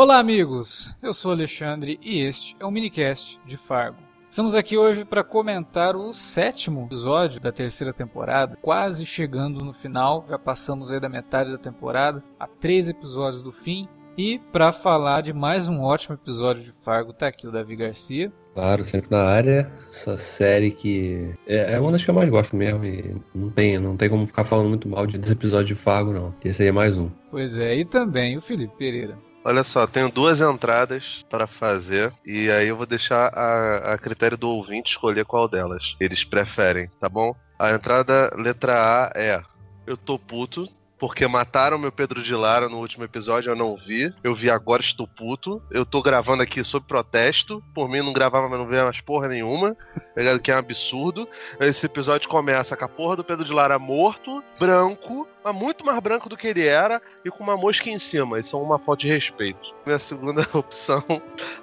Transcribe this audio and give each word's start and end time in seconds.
Olá, 0.00 0.18
amigos! 0.18 0.96
Eu 1.02 1.12
sou 1.12 1.30
Alexandre 1.30 2.00
e 2.02 2.22
este 2.22 2.56
é 2.58 2.64
o 2.64 2.70
minicast 2.70 3.38
de 3.44 3.58
Fargo. 3.58 3.98
Estamos 4.30 4.56
aqui 4.56 4.74
hoje 4.74 5.04
para 5.04 5.22
comentar 5.22 5.94
o 5.94 6.10
sétimo 6.10 6.86
episódio 6.86 7.38
da 7.38 7.52
terceira 7.52 7.92
temporada, 7.92 8.56
quase 8.62 9.04
chegando 9.04 9.62
no 9.62 9.74
final, 9.74 10.24
já 10.26 10.38
passamos 10.38 10.90
aí 10.90 10.98
da 10.98 11.10
metade 11.10 11.52
da 11.52 11.58
temporada, 11.58 12.24
a 12.38 12.46
três 12.46 12.88
episódios 12.88 13.42
do 13.42 13.52
fim. 13.52 13.86
E 14.16 14.38
para 14.50 14.72
falar 14.72 15.20
de 15.20 15.34
mais 15.34 15.68
um 15.68 15.82
ótimo 15.82 16.14
episódio 16.14 16.62
de 16.62 16.72
Fargo, 16.72 17.12
tá 17.12 17.26
aqui 17.26 17.46
o 17.46 17.52
Davi 17.52 17.76
Garcia. 17.76 18.32
Claro, 18.54 18.86
sempre 18.86 19.10
na 19.10 19.22
área. 19.22 19.70
Essa 19.90 20.16
série 20.16 20.70
que 20.70 21.34
é, 21.46 21.74
é 21.74 21.78
uma 21.78 21.92
das 21.92 22.02
que 22.02 22.08
eu 22.08 22.14
mais 22.14 22.30
gosto 22.30 22.56
mesmo. 22.56 22.82
E 22.86 23.14
não 23.34 23.50
tem, 23.50 23.78
não 23.78 23.98
tem 23.98 24.08
como 24.08 24.24
ficar 24.24 24.44
falando 24.44 24.70
muito 24.70 24.88
mal 24.88 25.06
de 25.06 25.18
desse 25.18 25.34
episódio 25.34 25.66
de 25.66 25.74
Fargo, 25.74 26.10
não. 26.10 26.34
Esse 26.42 26.62
aí 26.62 26.70
é 26.70 26.72
mais 26.72 26.96
um. 26.96 27.10
Pois 27.30 27.58
é, 27.58 27.76
e 27.76 27.84
também 27.84 28.38
o 28.38 28.40
Felipe 28.40 28.74
Pereira. 28.78 29.29
Olha 29.42 29.64
só, 29.64 29.86
tenho 29.86 30.10
duas 30.10 30.40
entradas 30.40 31.24
para 31.30 31.46
fazer 31.46 32.12
e 32.26 32.50
aí 32.50 32.68
eu 32.68 32.76
vou 32.76 32.84
deixar 32.84 33.28
a, 33.34 33.94
a 33.94 33.98
critério 33.98 34.36
do 34.36 34.48
ouvinte 34.48 34.90
escolher 34.92 35.24
qual 35.24 35.48
delas 35.48 35.96
eles 35.98 36.24
preferem, 36.24 36.90
tá 37.00 37.08
bom? 37.08 37.34
A 37.58 37.70
entrada 37.70 38.30
letra 38.36 38.74
A 38.74 39.12
é: 39.14 39.40
Eu 39.86 39.96
tô 39.96 40.18
puto, 40.18 40.68
porque 41.00 41.26
mataram 41.26 41.78
meu 41.78 41.90
Pedro 41.90 42.22
de 42.22 42.34
Lara 42.34 42.68
no 42.68 42.76
último 42.76 43.04
episódio, 43.04 43.50
eu 43.50 43.56
não 43.56 43.74
vi. 43.74 44.14
Eu 44.22 44.34
vi 44.34 44.50
agora, 44.50 44.82
estou 44.82 45.08
puto. 45.08 45.62
Eu 45.70 45.86
tô 45.86 46.02
gravando 46.02 46.42
aqui 46.42 46.62
sob 46.62 46.84
protesto. 46.86 47.64
Por 47.74 47.88
mim, 47.88 48.02
não 48.02 48.12
gravava, 48.12 48.46
mas 48.50 48.58
não 48.58 48.66
via 48.66 48.84
mais 48.84 49.00
porra 49.00 49.26
nenhuma. 49.26 49.74
Tá? 50.14 50.38
Que 50.38 50.52
é 50.52 50.54
um 50.54 50.58
absurdo. 50.58 51.26
Esse 51.58 51.86
episódio 51.86 52.28
começa 52.28 52.76
com 52.76 52.84
a 52.84 52.88
porra 52.88 53.16
do 53.16 53.24
Pedro 53.24 53.46
de 53.46 53.52
Lara 53.52 53.78
morto, 53.78 54.44
branco, 54.58 55.26
mas 55.42 55.54
muito 55.54 55.86
mais 55.86 55.98
branco 56.00 56.28
do 56.28 56.36
que 56.36 56.48
ele 56.48 56.66
era 56.66 57.00
e 57.24 57.30
com 57.30 57.42
uma 57.42 57.56
mosca 57.56 57.88
em 57.88 57.98
cima. 57.98 58.38
Isso 58.38 58.54
é 58.54 58.58
uma 58.58 58.78
falta 58.78 59.00
de 59.00 59.08
respeito. 59.08 59.74
Minha 59.86 59.98
segunda 59.98 60.46
opção, 60.52 61.02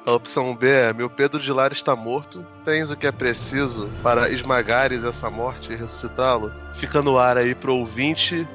a 0.04 0.12
opção 0.14 0.56
B 0.56 0.68
é: 0.68 0.94
meu 0.94 1.12
Pedro 1.12 1.40
de 1.40 1.52
Lara 1.52 1.74
está 1.74 1.96
morto. 1.96 2.44
Tens 2.66 2.90
o 2.90 2.98
que 2.98 3.06
é 3.06 3.12
preciso 3.12 3.88
para 4.02 4.32
esmagares 4.32 5.04
essa 5.04 5.30
morte 5.30 5.72
e 5.72 5.76
ressuscitá-lo? 5.76 6.52
Fica 6.80 7.04
no 7.04 7.20
ar 7.20 7.38
aí 7.38 7.54
pro 7.54 7.76
ouvinte 7.76 8.48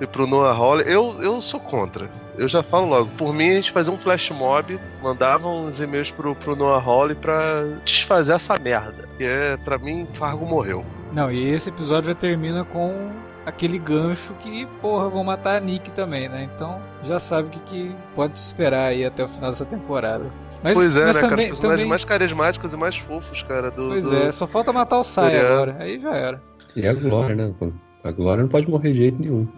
e 0.00 0.06
pro 0.06 0.26
Noah 0.26 0.54
Hawley, 0.54 0.86
eu, 0.88 1.16
eu 1.20 1.40
sou 1.40 1.60
contra. 1.60 2.10
Eu 2.36 2.46
já 2.46 2.62
falo 2.62 2.86
logo, 2.86 3.10
por 3.18 3.34
mim 3.34 3.50
a 3.50 3.54
gente 3.54 3.72
fazia 3.72 3.92
um 3.92 3.98
flash 3.98 4.30
mob, 4.30 4.78
mandava 5.02 5.48
uns 5.48 5.80
e-mails 5.80 6.10
pro, 6.12 6.36
pro 6.36 6.54
Noah 6.54 6.82
Hawley 6.82 7.16
pra 7.16 7.64
desfazer 7.84 8.32
essa 8.32 8.56
merda. 8.58 9.08
E 9.18 9.24
é, 9.24 9.56
pra 9.56 9.76
mim, 9.76 10.06
Fargo 10.14 10.46
morreu. 10.46 10.84
Não, 11.12 11.32
e 11.32 11.48
esse 11.48 11.70
episódio 11.70 12.10
já 12.10 12.14
termina 12.14 12.64
com 12.64 13.10
aquele 13.44 13.78
gancho 13.78 14.34
que, 14.34 14.66
porra, 14.80 15.08
vão 15.08 15.24
matar 15.24 15.56
a 15.56 15.60
Nick 15.60 15.90
também, 15.90 16.28
né? 16.28 16.48
Então 16.54 16.80
já 17.02 17.18
sabe 17.18 17.48
o 17.48 17.50
que, 17.50 17.60
que 17.60 17.96
pode 18.14 18.38
esperar 18.38 18.88
aí 18.88 19.04
até 19.04 19.24
o 19.24 19.28
final 19.28 19.50
dessa 19.50 19.64
temporada. 19.64 20.26
Mas, 20.62 20.74
pois 20.74 20.94
é, 20.94 21.04
mas 21.06 21.16
né, 21.16 21.22
também, 21.22 21.46
cara? 21.46 21.54
Os 21.54 21.60
também... 21.60 21.86
mais 21.86 22.04
carismáticos 22.04 22.72
e 22.72 22.76
mais 22.76 22.96
fofos, 22.96 23.42
cara. 23.44 23.70
Do, 23.70 23.88
pois 23.88 24.04
do... 24.04 24.16
é, 24.16 24.32
só 24.32 24.46
falta 24.46 24.72
matar 24.72 24.98
o 24.98 25.04
Sai 25.04 25.38
agora. 25.40 25.76
Aí 25.80 25.98
já 25.98 26.14
era. 26.14 26.42
E 26.76 26.86
a 26.86 26.92
Glória, 26.92 27.34
né? 27.34 27.54
A 28.02 28.10
Glória 28.10 28.42
não 28.42 28.48
pode 28.48 28.68
morrer 28.68 28.92
de 28.92 28.98
jeito 28.98 29.20
nenhum. 29.20 29.48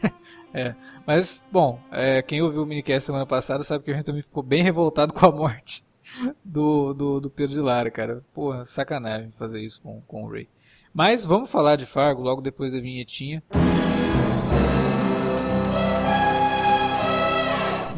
é, 0.54 0.74
mas, 1.06 1.44
bom, 1.52 1.78
é, 1.92 2.22
quem 2.22 2.42
ouviu 2.42 2.62
o 2.62 2.66
minicast 2.66 3.06
semana 3.06 3.26
passada 3.26 3.62
sabe 3.62 3.84
que 3.84 3.90
a 3.90 3.94
gente 3.94 4.04
também 4.04 4.22
ficou 4.22 4.42
bem 4.42 4.62
revoltado 4.62 5.12
com 5.12 5.26
a 5.26 5.30
morte 5.30 5.84
do, 6.44 6.94
do, 6.94 7.20
do 7.20 7.30
Pedro 7.30 7.54
de 7.54 7.60
Lara, 7.60 7.90
cara. 7.90 8.22
Porra, 8.32 8.64
sacanagem 8.64 9.30
fazer 9.32 9.60
isso 9.60 9.82
com, 9.82 10.00
com 10.06 10.24
o 10.24 10.30
Ray. 10.30 10.46
Mas 10.92 11.24
vamos 11.24 11.50
falar 11.50 11.76
de 11.76 11.86
Fargo 11.86 12.22
logo 12.22 12.40
depois 12.40 12.72
da 12.72 12.80
vinhetinha. 12.80 13.42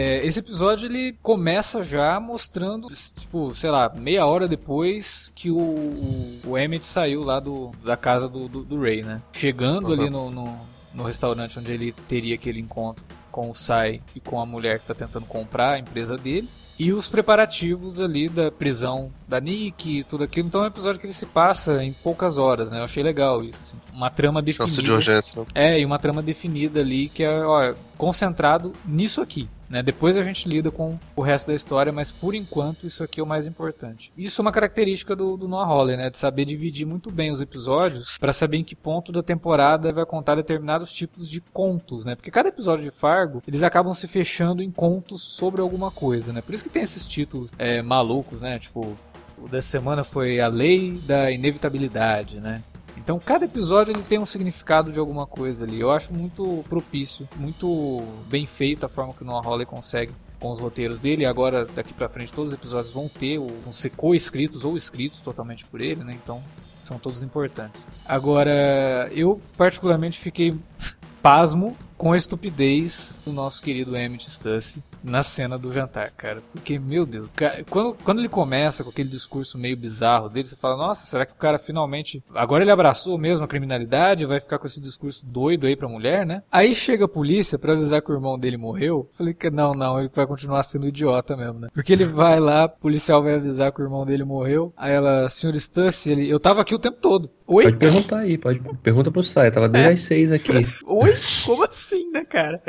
É, 0.00 0.24
esse 0.24 0.38
episódio 0.38 0.86
ele 0.86 1.14
começa 1.22 1.82
já 1.82 2.18
mostrando, 2.18 2.88
tipo, 3.14 3.54
sei 3.54 3.70
lá, 3.70 3.92
meia 3.94 4.24
hora 4.24 4.48
depois 4.48 5.30
que 5.34 5.50
o, 5.50 5.58
o, 5.58 6.40
o 6.46 6.58
Emmett 6.58 6.86
saiu 6.86 7.22
lá 7.22 7.38
do, 7.38 7.70
da 7.84 7.98
casa 7.98 8.26
do, 8.26 8.48
do, 8.48 8.64
do 8.64 8.80
Ray, 8.80 9.02
né? 9.02 9.20
Chegando 9.30 9.88
uhum. 9.88 9.92
ali 9.92 10.08
no, 10.08 10.30
no, 10.30 10.58
no, 10.94 11.04
restaurante 11.04 11.58
onde 11.58 11.70
ele 11.70 11.92
teria 12.08 12.34
aquele 12.34 12.60
encontro 12.60 13.04
com 13.30 13.50
o 13.50 13.54
Sai 13.54 14.00
e 14.14 14.20
com 14.20 14.40
a 14.40 14.46
mulher 14.46 14.78
que 14.78 14.84
está 14.84 14.94
tentando 14.94 15.26
comprar 15.26 15.72
a 15.72 15.78
empresa 15.78 16.16
dele. 16.16 16.48
E 16.78 16.94
os 16.94 17.10
preparativos 17.10 18.00
ali 18.00 18.26
da 18.26 18.50
prisão 18.50 19.12
da 19.28 19.38
Nick 19.38 19.98
e 19.98 20.02
tudo 20.02 20.24
aquilo. 20.24 20.48
Então 20.48 20.62
é 20.62 20.64
um 20.64 20.68
episódio 20.68 20.98
que 20.98 21.04
ele 21.04 21.12
se 21.12 21.26
passa 21.26 21.84
em 21.84 21.92
poucas 21.92 22.38
horas, 22.38 22.70
né? 22.70 22.78
Eu 22.78 22.84
achei 22.84 23.02
legal 23.02 23.44
isso. 23.44 23.76
Assim. 23.76 23.76
Uma 23.92 24.08
trama 24.08 24.40
definida. 24.40 24.82
De 24.82 24.90
urgência. 24.90 25.40
Né? 25.42 25.46
É, 25.54 25.78
e 25.78 25.84
uma 25.84 25.98
trama 25.98 26.22
definida 26.22 26.80
ali 26.80 27.10
que 27.10 27.22
é, 27.22 27.44
ó, 27.44 27.74
concentrado 28.00 28.72
nisso 28.82 29.20
aqui. 29.20 29.46
Né? 29.68 29.82
Depois 29.82 30.16
a 30.16 30.22
gente 30.22 30.48
lida 30.48 30.70
com 30.70 30.98
o 31.14 31.20
resto 31.20 31.48
da 31.48 31.54
história, 31.54 31.92
mas 31.92 32.10
por 32.10 32.34
enquanto 32.34 32.86
isso 32.86 33.04
aqui 33.04 33.20
é 33.20 33.22
o 33.22 33.26
mais 33.26 33.46
importante. 33.46 34.10
Isso 34.16 34.40
é 34.40 34.42
uma 34.42 34.50
característica 34.50 35.14
do, 35.14 35.36
do 35.36 35.46
Noah 35.46 35.66
Hawley, 35.66 35.98
né? 35.98 36.08
De 36.08 36.16
saber 36.16 36.46
dividir 36.46 36.86
muito 36.86 37.10
bem 37.10 37.30
os 37.30 37.42
episódios 37.42 38.16
para 38.16 38.32
saber 38.32 38.56
em 38.56 38.64
que 38.64 38.74
ponto 38.74 39.12
da 39.12 39.22
temporada 39.22 39.92
vai 39.92 40.06
contar 40.06 40.34
determinados 40.34 40.90
tipos 40.90 41.28
de 41.28 41.42
contos, 41.42 42.02
né? 42.02 42.14
Porque 42.14 42.30
cada 42.30 42.48
episódio 42.48 42.82
de 42.82 42.90
Fargo, 42.90 43.42
eles 43.46 43.62
acabam 43.62 43.92
se 43.92 44.08
fechando 44.08 44.62
em 44.62 44.70
contos 44.70 45.20
sobre 45.20 45.60
alguma 45.60 45.90
coisa, 45.90 46.32
né? 46.32 46.40
Por 46.40 46.54
isso 46.54 46.64
que 46.64 46.70
tem 46.70 46.82
esses 46.82 47.06
títulos 47.06 47.50
é, 47.58 47.82
malucos, 47.82 48.40
né? 48.40 48.58
Tipo, 48.58 48.96
o 49.36 49.46
dessa 49.46 49.68
semana 49.68 50.04
foi 50.04 50.40
A 50.40 50.48
Lei 50.48 50.98
da 51.04 51.30
Inevitabilidade, 51.30 52.40
né? 52.40 52.62
Então 53.02 53.18
cada 53.18 53.46
episódio 53.46 53.92
ele 53.92 54.02
tem 54.02 54.18
um 54.18 54.26
significado 54.26 54.92
de 54.92 54.98
alguma 54.98 55.26
coisa 55.26 55.64
ali. 55.64 55.80
Eu 55.80 55.90
acho 55.90 56.12
muito 56.12 56.64
propício, 56.68 57.28
muito 57.36 58.02
bem 58.28 58.46
feita 58.46 58.86
a 58.86 58.88
forma 58.88 59.14
que 59.14 59.22
o 59.22 59.26
Noah 59.26 59.46
Hawley 59.46 59.66
consegue 59.66 60.12
com 60.38 60.50
os 60.50 60.58
roteiros 60.58 60.98
dele. 60.98 61.24
Agora, 61.26 61.66
daqui 61.66 61.92
para 61.92 62.08
frente, 62.08 62.32
todos 62.32 62.50
os 62.50 62.54
episódios 62.54 62.92
vão 62.92 63.08
ter, 63.08 63.38
vão 63.38 63.72
ser 63.72 63.90
co-escritos 63.90 64.64
ou 64.64 64.76
escritos 64.76 65.20
totalmente 65.20 65.64
por 65.66 65.80
ele, 65.80 66.04
né? 66.04 66.18
Então 66.22 66.42
são 66.82 66.98
todos 66.98 67.22
importantes. 67.22 67.88
Agora, 68.06 69.10
eu 69.12 69.40
particularmente 69.56 70.18
fiquei 70.18 70.56
pasmo 71.22 71.76
com 71.96 72.12
a 72.12 72.16
estupidez 72.16 73.22
do 73.24 73.32
nosso 73.32 73.62
querido 73.62 73.96
Emmett 73.96 74.30
Stussy 74.30 74.82
na 75.02 75.22
cena 75.22 75.58
do 75.58 75.72
jantar, 75.72 76.10
cara. 76.12 76.42
Porque, 76.52 76.78
meu 76.78 77.06
Deus, 77.06 77.28
cara, 77.34 77.64
quando, 77.68 77.96
quando 78.04 78.18
ele 78.18 78.28
começa 78.28 78.84
com 78.84 78.90
aquele 78.90 79.08
discurso 79.08 79.58
meio 79.58 79.76
bizarro 79.76 80.28
dele, 80.28 80.46
você 80.46 80.56
fala, 80.56 80.76
nossa, 80.76 81.06
será 81.06 81.26
que 81.26 81.32
o 81.32 81.36
cara 81.36 81.58
finalmente. 81.58 82.22
Agora 82.34 82.62
ele 82.64 82.70
abraçou 82.70 83.16
mesmo 83.18 83.44
a 83.44 83.48
criminalidade, 83.48 84.26
vai 84.26 84.40
ficar 84.40 84.58
com 84.58 84.66
esse 84.66 84.80
discurso 84.80 85.24
doido 85.24 85.66
aí 85.66 85.76
pra 85.76 85.88
mulher, 85.88 86.26
né? 86.26 86.42
Aí 86.50 86.74
chega 86.74 87.04
a 87.04 87.08
polícia 87.08 87.58
para 87.58 87.72
avisar 87.72 88.02
que 88.02 88.10
o 88.10 88.14
irmão 88.14 88.38
dele 88.38 88.56
morreu. 88.56 89.08
Falei 89.12 89.34
que 89.34 89.50
não, 89.50 89.74
não, 89.74 89.98
ele 89.98 90.10
vai 90.14 90.26
continuar 90.26 90.62
sendo 90.62 90.88
idiota 90.88 91.36
mesmo, 91.36 91.60
né? 91.60 91.68
Porque 91.72 91.92
ele 91.92 92.04
vai 92.04 92.40
lá, 92.40 92.66
o 92.66 92.80
policial 92.80 93.22
vai 93.22 93.34
avisar 93.34 93.72
que 93.72 93.80
o 93.80 93.84
irmão 93.84 94.04
dele 94.04 94.24
morreu. 94.24 94.72
Aí 94.76 94.92
ela, 94.92 95.28
senhor 95.28 95.54
Stussy, 95.56 96.12
ele, 96.12 96.28
eu 96.28 96.40
tava 96.40 96.60
aqui 96.60 96.74
o 96.74 96.78
tempo 96.78 96.98
todo. 97.00 97.30
Oi? 97.52 97.64
Pode 97.64 97.78
perguntar 97.78 98.18
aí, 98.20 98.38
pode 98.38 98.60
pergunta 98.80 99.10
pro 99.10 99.24
site, 99.24 99.54
tava 99.54 99.68
desde 99.68 99.90
é. 99.90 99.92
as 99.94 100.00
seis 100.02 100.30
aqui. 100.30 100.52
Oi? 100.86 101.16
Como 101.44 101.64
assim, 101.64 102.08
né, 102.12 102.24
cara? 102.24 102.62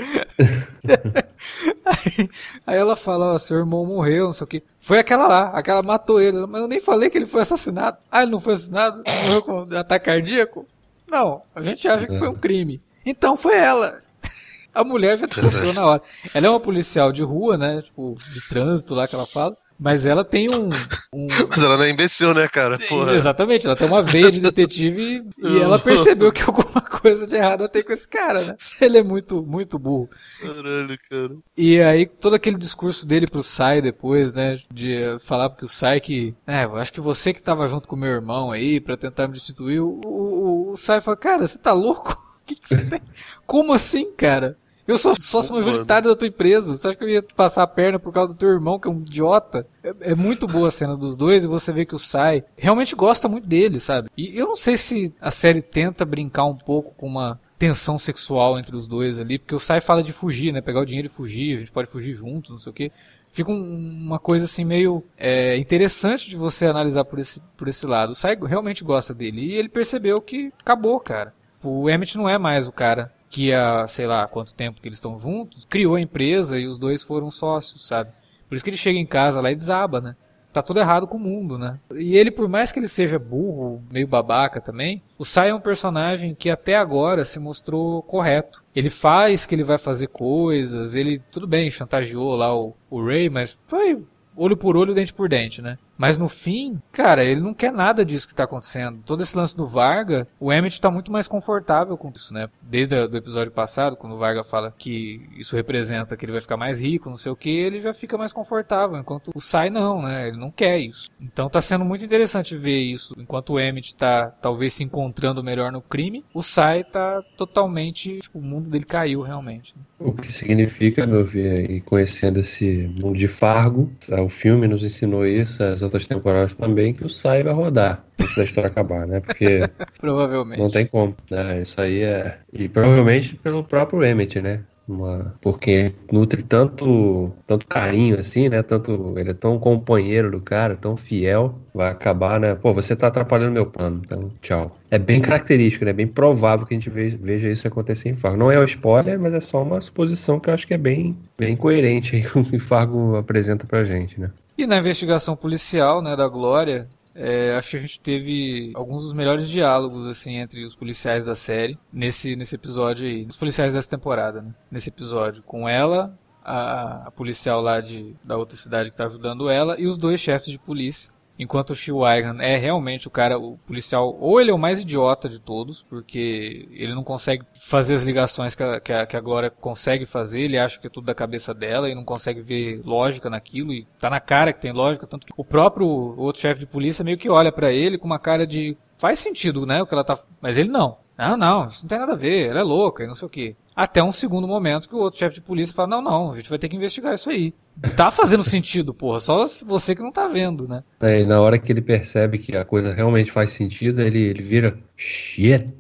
aí, 1.86 2.21
aí, 2.66 2.78
ela 2.78 2.96
fala, 2.96 3.34
ó, 3.34 3.38
seu 3.38 3.58
irmão 3.58 3.86
morreu, 3.86 4.26
não 4.26 4.34
sei 4.34 4.46
o 4.46 4.48
que. 4.48 4.64
Foi 4.80 5.00
aquela 5.00 5.28
lá, 5.28 5.50
aquela 5.54 5.84
matou 5.84 6.22
ele. 6.22 6.46
Mas 6.48 6.62
eu 6.62 6.68
nem 6.68 6.80
falei 6.80 7.10
que 7.10 7.18
ele 7.18 7.26
foi 7.26 7.42
assassinado. 7.42 7.98
Ah, 8.12 8.24
ele 8.24 8.32
não 8.32 8.40
foi 8.40 8.54
assassinado? 8.54 9.04
Morreu 9.24 9.42
com 9.42 9.76
ataque 9.76 10.06
cardíaco? 10.06 10.66
Não, 11.10 11.42
a 11.54 11.62
gente 11.62 11.88
acha 11.88 12.08
que 12.08 12.18
foi 12.18 12.30
um 12.30 12.36
crime. 12.36 12.82
Então 13.06 13.36
foi 13.36 13.58
ela. 13.58 14.02
A 14.74 14.84
mulher 14.84 15.18
já 15.18 15.26
desconfiou 15.26 15.74
na 15.74 15.86
hora. 15.86 16.02
Ela 16.34 16.48
é 16.48 16.50
uma 16.50 16.60
policial 16.60 17.12
de 17.12 17.24
rua, 17.24 17.58
né? 17.58 17.82
Tipo, 17.82 18.16
de 18.32 18.48
trânsito 18.48 18.96
lá 18.96 19.08
que 19.08 19.16
ela 19.16 19.28
fala. 19.28 19.58
Mas 19.78 20.06
ela 20.06 20.24
tem 20.24 20.48
um. 20.48 20.70
um... 21.12 21.28
Mas 21.50 21.58
ela 21.58 21.76
não 21.76 21.84
é 21.84 21.90
imbecil, 21.90 22.36
né, 22.36 22.48
cara? 22.48 22.78
Porra. 22.88 23.14
Exatamente, 23.14 23.66
ela 23.66 23.76
tem 23.76 23.88
uma 23.88 24.04
veia 24.04 24.32
de 24.32 24.40
detetive 24.40 25.24
e, 25.38 25.48
e 25.48 25.60
ela 25.60 25.80
percebeu 25.80 26.32
que 26.32 26.44
alguma 26.44 26.81
coisa 27.02 27.26
de 27.26 27.36
errado 27.36 27.68
tem 27.68 27.84
com 27.84 27.92
esse 27.92 28.08
cara, 28.08 28.46
né? 28.46 28.56
Ele 28.80 28.98
é 28.98 29.04
muito, 29.04 29.42
muito 29.44 29.80
burro. 29.80 30.10
Caralho, 30.40 30.98
cara. 31.10 31.36
E 31.58 31.82
aí, 31.82 32.06
todo 32.06 32.36
aquele 32.36 32.58
discurso 32.58 33.06
dele 33.06 33.28
pro 33.28 33.44
Sai 33.44 33.82
depois, 33.82 34.34
né? 34.34 34.58
De 34.72 35.18
falar 35.20 35.50
porque 35.50 35.66
o 35.66 35.70
Sai 35.70 36.00
que. 36.00 36.36
É, 36.46 36.66
eu 36.66 36.76
acho 36.78 36.94
que 36.94 37.02
você 37.02 37.34
que 37.34 37.42
tava 37.42 37.68
junto 37.68 37.88
com 37.88 37.96
meu 37.96 38.10
irmão 38.10 38.52
aí 38.52 38.80
pra 38.80 38.96
tentar 38.98 39.28
me 39.28 39.34
destituir. 39.34 39.82
O, 39.82 40.00
o, 40.06 40.72
o 40.72 40.78
Sai 40.78 41.02
fala, 41.02 41.18
cara, 41.18 41.48
você 41.48 41.58
tá 41.58 41.74
louco? 41.74 42.16
Que 42.44 42.56
que 42.56 42.68
você 42.68 42.84
tem? 42.84 43.02
Como 43.46 43.72
assim, 43.72 44.12
cara? 44.14 44.58
Eu 44.92 44.98
sou 44.98 45.16
sócio 45.18 45.56
majoritário 45.56 46.10
da 46.10 46.16
tua 46.18 46.28
empresa. 46.28 46.76
Você 46.76 46.90
acha 46.90 46.98
que 46.98 47.04
eu 47.06 47.10
ia 47.10 47.24
passar 47.24 47.64
a 47.64 47.68
perna 47.68 47.98
por 47.98 48.12
causa 48.12 48.34
do 48.34 48.38
teu 48.38 48.50
irmão, 48.50 48.78
que 48.78 48.90
é 48.90 48.92
um 48.92 49.00
idiota? 49.00 49.66
É, 49.82 50.12
é, 50.12 50.16
muito 50.16 50.46
boa 50.46 50.68
a 50.68 50.72
cena 50.72 50.98
dos 50.98 51.16
dois 51.16 51.46
e 51.46 51.48
você 51.48 51.72
vê 51.72 51.86
que 51.86 51.96
o 51.96 52.00
Sai 52.00 52.44
realmente 52.58 52.94
gosta 52.94 53.30
muito 53.30 53.48
dele, 53.48 53.80
sabe? 53.80 54.10
E 54.18 54.38
eu 54.38 54.48
não 54.48 54.56
sei 54.58 54.76
se 54.76 55.16
a 55.22 55.32
série 55.32 55.62
tenta 55.62 56.04
brincar 56.04 56.44
um 56.44 56.58
pouco 56.58 56.94
com 56.94 57.08
uma 57.08 57.40
tensão 57.58 57.98
sexual 57.98 58.60
entre 58.60 58.76
os 58.76 58.86
dois 58.86 59.18
ali, 59.18 59.40
porque 59.40 59.56
o 59.56 59.60
Sai 59.60 59.80
fala 59.80 60.04
de 60.04 60.12
fugir, 60.12 60.52
né? 60.52 60.60
Pegar 60.60 60.82
o 60.82 60.86
dinheiro 60.86 61.08
e 61.08 61.10
fugir, 61.10 61.56
a 61.56 61.60
gente 61.62 61.72
pode 61.72 61.90
fugir 61.90 62.14
juntos, 62.14 62.52
não 62.52 62.58
sei 62.58 62.70
o 62.70 62.74
quê. 62.74 62.92
Fica 63.32 63.50
um, 63.50 64.06
uma 64.06 64.20
coisa 64.20 64.44
assim 64.44 64.66
meio 64.66 65.02
é, 65.18 65.56
interessante 65.56 66.30
de 66.30 66.36
você 66.36 66.66
analisar 66.66 67.06
por 67.06 67.18
esse, 67.18 67.42
por 67.56 67.70
esse 67.70 67.88
lado. 67.88 68.12
O 68.12 68.16
Sai 68.16 68.38
realmente 68.46 68.84
gosta 68.84 69.14
dele 69.14 69.40
e 69.40 69.54
ele 69.54 69.70
percebeu 69.70 70.20
que 70.20 70.52
acabou, 70.62 71.00
cara. 71.00 71.34
O 71.64 71.90
Emmett 71.90 72.18
não 72.18 72.28
é 72.28 72.38
mais 72.38 72.68
o 72.68 72.74
cara 72.74 73.10
que 73.32 73.54
há, 73.54 73.88
sei 73.88 74.06
lá, 74.06 74.28
quanto 74.28 74.54
tempo 74.54 74.82
que 74.82 74.88
eles 74.88 74.98
estão 74.98 75.18
juntos, 75.18 75.64
criou 75.64 75.96
a 75.96 76.02
empresa 76.02 76.60
e 76.60 76.68
os 76.68 76.78
dois 76.78 77.02
foram 77.02 77.32
sócios, 77.32 77.88
sabe? 77.88 78.12
Por 78.48 78.56
isso 78.56 78.64
que 78.64 78.70
ele 78.70 78.78
chega 78.78 79.00
em 79.00 79.06
casa 79.06 79.40
lá 79.40 79.50
e 79.50 79.56
desaba, 79.56 80.02
né? 80.02 80.18
Tá 80.52 80.62
tudo 80.62 80.82
errado 80.82 81.08
com 81.08 81.16
o 81.16 81.20
mundo, 81.20 81.58
né? 81.58 81.80
E 81.96 82.18
ele, 82.18 82.30
por 82.30 82.50
mais 82.50 82.74
que 82.74 82.80
ele 82.80 82.90
seja 82.90 83.18
burro, 83.18 83.82
meio 83.90 84.06
babaca 84.06 84.60
também, 84.60 85.02
o 85.18 85.24
Sai 85.24 85.50
é 85.50 85.56
um 85.56 85.62
personagem 85.62 86.36
que 86.36 86.50
até 86.50 86.76
agora 86.76 87.24
se 87.24 87.40
mostrou 87.40 88.04
correto. 88.04 88.62
Ele 88.76 88.90
faz 88.90 89.46
que 89.46 89.56
ele 89.56 89.64
vai 89.64 89.78
fazer 89.78 90.08
coisas, 90.08 90.94
ele, 90.94 91.20
tudo 91.32 91.48
bem, 91.48 91.72
chantageou 91.72 92.36
lá 92.36 92.54
o, 92.54 92.76
o 92.90 93.02
Ray, 93.02 93.30
mas 93.30 93.58
foi 93.66 94.04
olho 94.36 94.58
por 94.58 94.76
olho, 94.76 94.94
dente 94.94 95.14
por 95.14 95.30
dente, 95.30 95.62
né? 95.62 95.78
Mas 96.02 96.18
no 96.18 96.28
fim, 96.28 96.82
cara, 96.92 97.24
ele 97.24 97.40
não 97.40 97.54
quer 97.54 97.72
nada 97.72 98.04
disso 98.04 98.28
que 98.28 98.34
tá 98.34 98.46
acontecendo. 98.46 99.04
Todo 99.06 99.22
esse 99.22 99.38
lance 99.38 99.56
do 99.56 99.68
Varga, 99.68 100.28
o 100.40 100.52
Emmett 100.52 100.82
tá 100.82 100.90
muito 100.90 101.12
mais 101.12 101.28
confortável 101.28 101.96
com 101.96 102.10
isso, 102.10 102.34
né? 102.34 102.50
Desde 102.60 102.96
o 102.96 103.16
episódio 103.16 103.52
passado, 103.52 103.96
quando 103.96 104.14
o 104.14 104.18
Varga 104.18 104.44
fala 104.44 104.74
que 104.76 105.30
isso 105.38 105.56
representa 105.56 106.18
que 106.18 106.26
ele 106.26 106.32
vai 106.32 106.42
ficar 106.42 106.58
mais 106.58 106.82
rico, 106.82 107.08
não 107.08 107.18
sei 107.18 107.32
o 107.32 107.36
que, 107.36 107.52
ele 107.52 107.80
já 107.80 107.94
fica 107.94 108.18
mais 108.18 108.34
confortável, 108.34 108.98
enquanto 108.98 109.30
o 109.36 109.40
Sai 109.40 109.70
não, 109.70 110.02
né? 110.02 110.30
Ele 110.30 110.38
não 110.38 110.50
quer 110.50 110.80
isso. 110.80 111.08
Então 111.22 111.48
tá 111.48 111.62
sendo 111.62 111.86
muito 111.86 112.04
interessante 112.04 112.58
ver 112.58 112.80
isso. 112.80 113.14
Enquanto 113.16 113.54
o 113.54 113.60
Emmett 113.60 113.96
tá 113.96 114.32
talvez 114.42 114.74
se 114.74 114.84
encontrando 114.84 115.44
melhor 115.44 115.72
no 115.72 115.84
crime, 115.84 116.26
o 116.34 116.42
Sai 116.42 116.84
tá 116.84 117.22
totalmente, 117.38 118.18
tipo, 118.22 118.40
o 118.40 118.42
mundo 118.42 118.72
dele 118.72 118.86
caiu 118.86 119.22
realmente. 119.22 119.76
Né? 119.78 119.84
O 120.00 120.14
que 120.14 120.34
significa, 120.34 121.06
meu 121.06 121.24
ver, 121.24 121.70
e 121.70 121.80
conhecendo 121.80 122.40
esse 122.40 122.92
mundo 123.00 123.20
de 123.20 123.28
Fargo, 123.28 123.92
o 124.10 124.30
filme 124.30 124.68
nos 124.68 124.84
ensinou 124.84 125.28
isso, 125.28 125.64
as 125.64 125.91
outras 125.92 126.08
temporadas 126.08 126.56
também, 126.56 126.94
que 126.94 127.06
o 127.06 127.10
Sai 127.10 127.44
vai 127.44 127.54
rodar 127.54 128.04
antes 128.20 128.36
da 128.36 128.44
história 128.44 128.70
acabar, 128.70 129.06
né? 129.06 129.20
Porque. 129.20 129.70
provavelmente. 130.00 130.60
Não 130.60 130.70
tem 130.70 130.86
como, 130.86 131.16
né? 131.30 131.62
Isso 131.62 131.80
aí 131.82 132.02
é. 132.02 132.38
E 132.54 132.70
provavelmente 132.70 133.36
pelo 133.36 133.64
próprio 133.64 134.04
Emmett, 134.04 134.42
né? 134.42 134.62
Uma, 134.88 135.36
porque 135.40 135.94
nutre 136.12 136.42
tanto, 136.42 137.32
tanto 137.48 137.66
carinho 137.68 138.20
assim, 138.20 138.50
né? 138.50 138.62
Tanto 138.62 139.14
ele 139.16 139.30
é 139.30 139.34
tão 139.34 139.58
companheiro 139.58 140.32
do 140.32 140.42
cara, 140.42 140.76
tão 140.76 140.98
fiel, 140.98 141.56
vai 141.74 141.90
acabar, 141.90 142.40
né? 142.40 142.56
Pô, 142.56 142.74
você 142.74 142.96
tá 142.96 143.08
atrapalhando 143.08 143.54
meu 143.54 143.66
plano, 143.66 144.02
então 144.04 144.32
tchau. 144.42 144.76
É 144.90 145.00
bem 145.00 145.22
característico, 145.22 145.86
né? 145.86 145.94
Bem 145.94 146.08
provável 146.08 146.66
que 146.66 146.74
a 146.74 146.78
gente 146.78 146.90
veja 146.90 147.50
isso 147.50 147.68
acontecer 147.68 148.10
em 148.10 148.16
Fargo. 148.16 148.38
Não 148.38 148.52
é 148.52 148.60
um 148.60 148.64
spoiler, 148.64 149.20
mas 149.20 149.34
é 149.34 149.40
só 149.40 149.64
uma 149.64 149.80
suposição 149.80 150.40
que 150.40 150.50
eu 150.50 150.54
acho 150.54 150.68
que 150.68 150.74
é 150.74 150.78
bem, 150.78 151.16
bem 151.38 151.56
coerente 151.56 152.16
aí 152.16 152.24
com 152.28 152.42
o 152.42 152.46
que 152.46 152.60
Fargo 152.60 153.16
apresenta 153.16 153.66
pra 153.66 153.84
gente, 153.84 154.20
né? 154.20 154.30
E 154.62 154.68
na 154.68 154.78
investigação 154.78 155.36
policial, 155.36 156.04
né, 156.04 156.16
da 156.16 156.28
Glória, 156.28 156.88
é, 157.16 157.56
acho 157.58 157.72
que 157.72 157.78
a 157.78 157.80
gente 157.80 158.00
teve 158.00 158.72
alguns 158.76 159.06
dos 159.06 159.12
melhores 159.12 159.50
diálogos 159.50 160.08
assim 160.08 160.36
entre 160.36 160.64
os 160.64 160.76
policiais 160.76 161.26
da 161.26 161.34
série 161.34 161.80
nesse, 161.92 162.36
nesse 162.36 162.54
episódio 162.54 163.08
aí, 163.08 163.26
os 163.28 163.36
policiais 163.36 163.74
dessa 163.74 163.90
temporada, 163.90 164.44
né? 164.44 164.54
Nesse 164.70 164.90
episódio, 164.90 165.42
com 165.42 165.68
ela, 165.68 166.16
a, 166.46 167.08
a 167.08 167.12
policial 167.12 167.60
lá 167.60 167.80
de, 167.82 168.16
da 168.24 168.38
outra 168.38 168.56
cidade 168.56 168.90
que 168.90 168.94
está 168.94 169.06
ajudando 169.06 169.50
ela 169.50 169.82
e 169.82 169.88
os 169.88 169.98
dois 169.98 170.20
chefes 170.20 170.52
de 170.52 170.60
polícia 170.60 171.12
Enquanto 171.42 171.72
o 171.72 171.76
Shiwaigan 171.76 172.38
é 172.40 172.56
realmente 172.56 173.08
o 173.08 173.10
cara, 173.10 173.40
o 173.40 173.58
policial, 173.66 174.16
ou 174.20 174.40
ele 174.40 174.52
é 174.52 174.54
o 174.54 174.60
mais 174.60 174.80
idiota 174.80 175.28
de 175.28 175.40
todos, 175.40 175.82
porque 175.82 176.70
ele 176.70 176.94
não 176.94 177.04
consegue 177.04 177.44
fazer 177.60 177.96
as 177.96 178.04
ligações 178.04 178.54
que 178.54 178.62
a, 178.62 178.80
que 178.80 178.94
a, 178.94 179.08
que 179.08 179.18
a 179.18 179.20
Glória 179.20 179.50
consegue 179.50 180.06
fazer, 180.06 180.42
ele 180.42 180.60
acha 180.60 180.80
que 180.80 180.86
é 180.86 180.90
tudo 180.90 181.06
da 181.06 181.16
cabeça 181.16 181.52
dela 181.52 181.90
e 181.90 181.96
não 181.96 182.06
consegue 182.06 182.42
ver 182.42 182.80
lógica 182.86 183.28
naquilo, 183.28 183.74
e 183.74 183.88
tá 183.98 184.08
na 184.08 184.20
cara 184.20 184.54
que 184.54 184.62
tem 184.62 184.72
lógica, 184.72 185.08
tanto 185.08 185.26
que 185.26 185.34
o 185.36 185.44
próprio 185.44 185.88
outro 186.16 186.40
chefe 186.40 186.60
de 186.60 186.68
polícia 186.68 187.04
meio 187.04 187.18
que 187.18 187.28
olha 187.28 187.52
para 187.52 187.74
ele 187.74 187.98
com 187.98 188.06
uma 188.06 188.20
cara 188.20 188.46
de 188.46 188.78
faz 188.96 189.18
sentido, 189.18 189.66
né, 189.66 189.82
o 189.82 189.88
que 189.88 189.96
ela 189.96 190.04
tá, 190.04 190.20
mas 190.40 190.60
ele 190.60 190.70
não. 190.70 190.96
Não, 191.22 191.38
não, 191.38 191.68
isso 191.68 191.84
não 191.84 191.88
tem 191.88 192.00
nada 192.00 192.14
a 192.14 192.16
ver, 192.16 192.50
ela 192.50 192.62
é 192.62 192.64
louca 192.64 193.04
e 193.04 193.08
não 193.08 193.14
sei 193.14 193.28
o 193.28 193.30
que. 193.30 193.56
Até 193.76 194.02
um 194.02 194.12
segundo 194.12 194.48
momento 194.48 194.90
que 194.90 194.96
o 194.96 194.98
outro 194.98 195.20
chefe 195.20 195.36
de 195.36 195.42
polícia 195.42 195.74
fala: 195.74 195.88
Não, 195.88 196.02
não, 196.02 196.32
a 196.32 196.36
gente 196.36 196.50
vai 196.50 196.58
ter 196.58 196.68
que 196.68 196.76
investigar 196.76 197.14
isso 197.14 197.30
aí. 197.30 197.54
Tá 197.96 198.10
fazendo 198.10 198.44
sentido, 198.44 198.92
porra, 198.92 199.20
só 199.20 199.46
você 199.68 199.94
que 199.94 200.02
não 200.02 200.12
tá 200.12 200.28
vendo, 200.28 200.68
né? 200.68 200.84
É, 201.00 201.22
e 201.22 201.26
na 201.26 201.40
hora 201.40 201.60
que 201.60 201.72
ele 201.72 201.82
percebe 201.82 202.40
que 202.40 202.58
a 202.58 202.66
coisa 202.66 202.92
realmente 202.92 203.32
faz 203.32 203.52
sentido, 203.52 204.02
ele, 204.02 204.20
ele 204.20 204.42
vira 204.42 204.78
shit, 204.98 205.72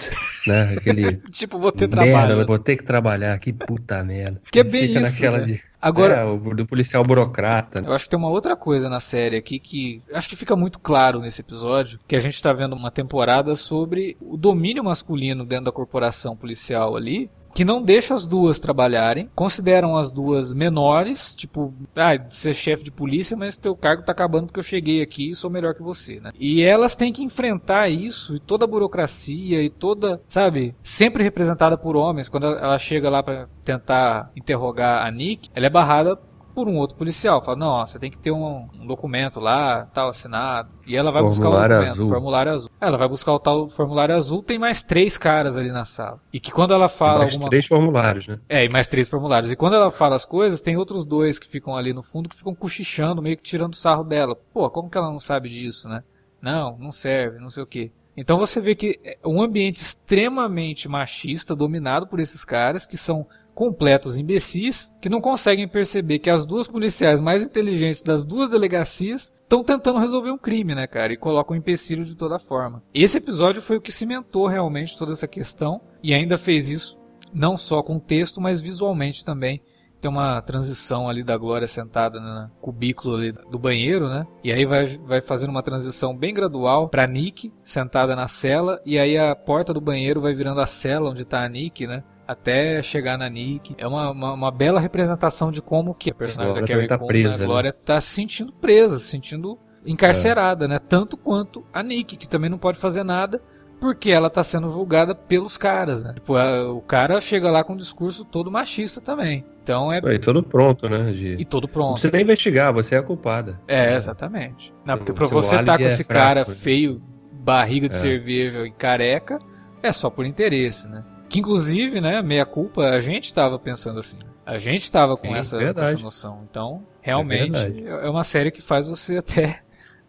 né? 0.47 0.75
Aquele. 0.77 1.17
tipo, 1.31 1.57
vou 1.57 1.71
ter 1.71 1.87
merda, 1.87 2.03
trabalho. 2.03 2.45
Vou 2.45 2.59
ter 2.59 2.77
que 2.77 2.83
trabalhar, 2.83 3.37
que 3.39 3.51
puta 3.53 4.03
merda. 4.03 4.41
Que 4.51 4.59
é 4.59 4.63
bem 4.63 4.87
Fica 4.87 5.01
isso. 5.01 5.13
Naquela 5.13 5.37
né? 5.39 5.45
de... 5.45 5.63
Agora, 5.81 6.15
é, 6.15 6.23
o 6.23 6.37
do 6.37 6.65
policial 6.65 7.03
burocrata. 7.03 7.81
Né? 7.81 7.87
Eu 7.87 7.93
acho 7.93 8.03
que 8.05 8.11
tem 8.11 8.19
uma 8.19 8.29
outra 8.29 8.55
coisa 8.55 8.87
na 8.87 8.99
série 8.99 9.35
aqui 9.35 9.57
que 9.57 10.01
acho 10.13 10.29
que 10.29 10.35
fica 10.35 10.55
muito 10.55 10.79
claro 10.79 11.19
nesse 11.19 11.41
episódio, 11.41 11.97
que 12.07 12.15
a 12.15 12.19
gente 12.19 12.35
está 12.35 12.53
vendo 12.53 12.75
uma 12.75 12.91
temporada 12.91 13.55
sobre 13.55 14.15
o 14.21 14.37
domínio 14.37 14.83
masculino 14.83 15.43
dentro 15.43 15.65
da 15.65 15.71
corporação 15.71 16.35
policial 16.35 16.95
ali, 16.95 17.31
que 17.53 17.65
não 17.65 17.81
deixa 17.81 18.13
as 18.13 18.25
duas 18.25 18.59
trabalharem, 18.59 19.29
consideram 19.35 19.95
as 19.95 20.11
duas 20.11 20.53
menores, 20.53 21.35
tipo, 21.35 21.73
ah, 21.95 22.17
você 22.29 22.51
é 22.51 22.53
chefe 22.53 22.83
de 22.83 22.91
polícia, 22.91 23.35
mas 23.35 23.57
teu 23.57 23.75
cargo 23.75 24.03
tá 24.03 24.11
acabando 24.11 24.47
porque 24.47 24.59
eu 24.59 24.63
cheguei 24.63 25.01
aqui 25.01 25.31
e 25.31 25.35
sou 25.35 25.49
melhor 25.49 25.73
que 25.73 25.81
você, 25.81 26.19
né? 26.19 26.31
E 26.39 26.61
elas 26.61 26.95
têm 26.95 27.11
que 27.11 27.23
enfrentar 27.23 27.89
isso 27.89 28.35
e 28.35 28.39
toda 28.39 28.65
a 28.65 28.67
burocracia 28.67 29.61
e 29.61 29.69
toda, 29.69 30.21
sabe, 30.27 30.75
sempre 30.81 31.23
representada 31.23 31.77
por 31.77 31.95
homens. 31.95 32.29
Quando 32.29 32.47
ela 32.47 32.77
chega 32.77 33.09
lá 33.09 33.21
para 33.21 33.47
tentar 33.63 34.31
interrogar 34.35 35.05
a 35.05 35.11
Nick, 35.11 35.49
ela 35.53 35.65
é 35.65 35.69
barrada 35.69 36.19
por 36.51 36.67
um 36.67 36.75
outro 36.75 36.97
policial. 36.97 37.41
Fala, 37.41 37.57
não, 37.57 37.67
ó, 37.67 37.85
você 37.85 37.97
tem 37.97 38.11
que 38.11 38.19
ter 38.19 38.31
um, 38.31 38.67
um, 38.79 38.85
documento 38.85 39.39
lá, 39.39 39.85
tal, 39.93 40.09
assinado. 40.09 40.69
E 40.85 40.95
ela 40.95 41.11
vai 41.11 41.21
formulário 41.21 41.29
buscar 41.29 41.49
o 41.49 41.69
documento, 41.69 41.91
azul. 41.91 42.09
formulário 42.09 42.51
azul. 42.51 42.69
Ela 42.79 42.97
vai 42.97 43.07
buscar 43.07 43.33
o 43.33 43.39
tal 43.39 43.69
formulário 43.69 44.15
azul, 44.15 44.43
tem 44.43 44.59
mais 44.59 44.83
três 44.83 45.17
caras 45.17 45.57
ali 45.57 45.71
na 45.71 45.85
sala. 45.85 46.19
E 46.31 46.39
que 46.39 46.51
quando 46.51 46.73
ela 46.73 46.89
fala 46.89 47.19
mais 47.19 47.33
alguma... 47.33 47.49
três 47.49 47.65
formulários, 47.65 48.27
né? 48.27 48.39
É, 48.47 48.65
e 48.65 48.69
mais 48.69 48.87
três 48.87 49.09
formulários. 49.09 49.51
E 49.51 49.55
quando 49.55 49.75
ela 49.75 49.89
fala 49.91 50.15
as 50.15 50.25
coisas, 50.25 50.61
tem 50.61 50.77
outros 50.77 51.05
dois 51.05 51.39
que 51.39 51.47
ficam 51.47 51.75
ali 51.75 51.93
no 51.93 52.03
fundo 52.03 52.29
que 52.29 52.35
ficam 52.35 52.53
cochichando, 52.53 53.21
meio 53.21 53.37
que 53.37 53.43
tirando 53.43 53.75
sarro 53.75 54.03
dela. 54.03 54.35
Pô, 54.35 54.69
como 54.69 54.89
que 54.89 54.97
ela 54.97 55.09
não 55.09 55.19
sabe 55.19 55.49
disso, 55.49 55.87
né? 55.87 56.03
Não, 56.41 56.77
não 56.77 56.91
serve, 56.91 57.39
não 57.39 57.49
sei 57.49 57.63
o 57.63 57.67
quê. 57.67 57.91
Então 58.15 58.37
você 58.37 58.59
vê 58.59 58.75
que 58.75 58.99
é 59.03 59.17
um 59.25 59.41
ambiente 59.41 59.81
extremamente 59.81 60.89
machista, 60.89 61.55
dominado 61.55 62.07
por 62.07 62.19
esses 62.19 62.43
caras, 62.43 62.85
que 62.85 62.97
são 62.97 63.25
completos 63.53 64.17
imbecis 64.17 64.95
que 65.01 65.09
não 65.09 65.19
conseguem 65.19 65.67
perceber 65.67 66.19
que 66.19 66.29
as 66.29 66.45
duas 66.45 66.67
policiais 66.67 67.19
mais 67.19 67.43
inteligentes 67.43 68.01
das 68.01 68.23
duas 68.25 68.49
delegacias 68.49 69.31
estão 69.41 69.63
tentando 69.63 69.99
resolver 69.99 70.31
um 70.31 70.37
crime, 70.37 70.73
né, 70.73 70.87
cara? 70.87 71.13
E 71.13 71.17
colocam 71.17 71.55
um 71.55 71.59
empecilho 71.59 72.05
de 72.05 72.15
toda 72.15 72.39
forma. 72.39 72.81
Esse 72.93 73.17
episódio 73.17 73.61
foi 73.61 73.77
o 73.77 73.81
que 73.81 73.91
cimentou 73.91 74.47
realmente 74.47 74.97
toda 74.97 75.11
essa 75.11 75.27
questão 75.27 75.81
e 76.01 76.13
ainda 76.13 76.37
fez 76.37 76.69
isso 76.69 76.99
não 77.33 77.55
só 77.55 77.81
com 77.81 77.99
texto, 77.99 78.41
mas 78.41 78.61
visualmente 78.61 79.23
também. 79.23 79.61
Tem 79.99 80.09
uma 80.09 80.41
transição 80.41 81.07
ali 81.07 81.21
da 81.21 81.37
Glória 81.37 81.67
sentada 81.67 82.19
no 82.19 82.49
cubículo 82.59 83.17
ali 83.17 83.31
do 83.31 83.59
banheiro, 83.59 84.09
né? 84.09 84.25
E 84.43 84.51
aí 84.51 84.65
vai, 84.65 84.85
vai 84.85 85.21
fazendo 85.21 85.51
uma 85.51 85.61
transição 85.61 86.17
bem 86.17 86.33
gradual 86.33 86.89
pra 86.89 87.05
Nick 87.05 87.53
sentada 87.63 88.15
na 88.15 88.27
cela. 88.27 88.81
E 88.83 88.97
aí 88.97 89.15
a 89.15 89.35
porta 89.35 89.71
do 89.71 89.79
banheiro 89.79 90.19
vai 90.19 90.33
virando 90.33 90.59
a 90.59 90.65
cela 90.65 91.11
onde 91.11 91.23
tá 91.23 91.43
a 91.43 91.47
Nick, 91.47 91.85
né? 91.85 92.03
Até 92.27 92.81
chegar 92.81 93.17
na 93.17 93.29
Nick. 93.29 93.75
É 93.77 93.87
uma, 93.87 94.11
uma, 94.11 94.33
uma, 94.33 94.51
bela 94.51 94.79
representação 94.79 95.51
de 95.51 95.61
como 95.61 95.93
que 95.93 96.11
a 96.11 96.13
personagem 96.13 96.55
da 96.55 96.63
Carrie 96.63 96.87
tá 96.87 96.97
Coon, 96.97 97.07
presa, 97.07 97.37
né? 97.37 97.43
a 97.43 97.47
Glória, 97.47 97.69
né? 97.71 97.77
tá 97.83 97.99
se 97.99 98.09
sentindo 98.09 98.53
presa, 98.53 98.99
se 98.99 99.05
sentindo 99.05 99.57
encarcerada, 99.85 100.65
é. 100.65 100.67
né? 100.67 100.79
Tanto 100.79 101.17
quanto 101.17 101.65
a 101.73 101.81
Nick, 101.83 102.17
que 102.17 102.27
também 102.29 102.49
não 102.49 102.57
pode 102.57 102.77
fazer 102.77 103.03
nada, 103.03 103.41
porque 103.79 104.11
ela 104.11 104.29
tá 104.29 104.43
sendo 104.43 104.67
julgada 104.67 105.15
pelos 105.15 105.57
caras, 105.57 106.03
né? 106.03 106.13
Tipo, 106.13 106.35
a- 106.35 106.71
o 106.71 106.81
cara 106.81 107.19
chega 107.19 107.49
lá 107.49 107.63
com 107.63 107.73
um 107.73 107.77
discurso 107.77 108.23
todo 108.23 108.51
machista 108.51 109.01
também. 109.01 109.43
Então 109.63 109.91
é. 109.91 109.99
E 109.99 110.19
todo 110.19 110.43
pronto, 110.43 110.87
né? 110.87 111.11
De... 111.11 111.27
E 111.39 111.45
todo 111.45 111.67
pronto. 111.67 111.93
precisa 111.93 112.11
nem 112.13 112.21
investigar, 112.21 112.71
você 112.73 112.95
é 112.95 112.99
a 112.99 113.03
culpada. 113.03 113.59
É, 113.67 113.95
exatamente. 113.95 114.73
Não, 114.85 114.97
porque 114.97 115.13
pra 115.13 115.27
você 115.27 115.55
álibi 115.55 115.65
tá 115.65 115.77
com 115.77 115.83
é 115.83 115.87
esse 115.87 116.03
fraco, 116.03 116.19
cara 116.19 116.39
né? 116.41 116.45
feio, 116.55 117.01
barriga 117.33 117.87
de 117.89 117.95
É. 117.95 117.97
cerveja 117.97 118.65
e 118.65 118.71
careca, 118.71 119.39
é 119.81 119.91
só 119.91 120.09
por 120.11 120.25
interesse, 120.25 120.87
né? 120.87 121.03
Que 121.31 121.39
inclusive, 121.39 122.01
né, 122.01 122.21
meia 122.21 122.45
culpa, 122.45 122.89
a 122.89 122.99
gente 122.99 123.33
tava 123.33 123.57
pensando 123.57 123.99
assim. 123.99 124.17
A 124.45 124.57
gente 124.57 124.91
tava 124.91 125.15
com 125.15 125.27
Sim, 125.27 125.35
essa, 125.35 125.57
verdade. 125.57 125.89
essa 125.91 125.97
noção. 125.99 126.45
Então, 126.49 126.83
realmente, 126.99 127.51
verdade. 127.57 127.87
é 128.05 128.09
uma 128.09 128.23
série 128.23 128.51
que 128.51 128.61
faz 128.61 128.85
você 128.85 129.17
até 129.19 129.61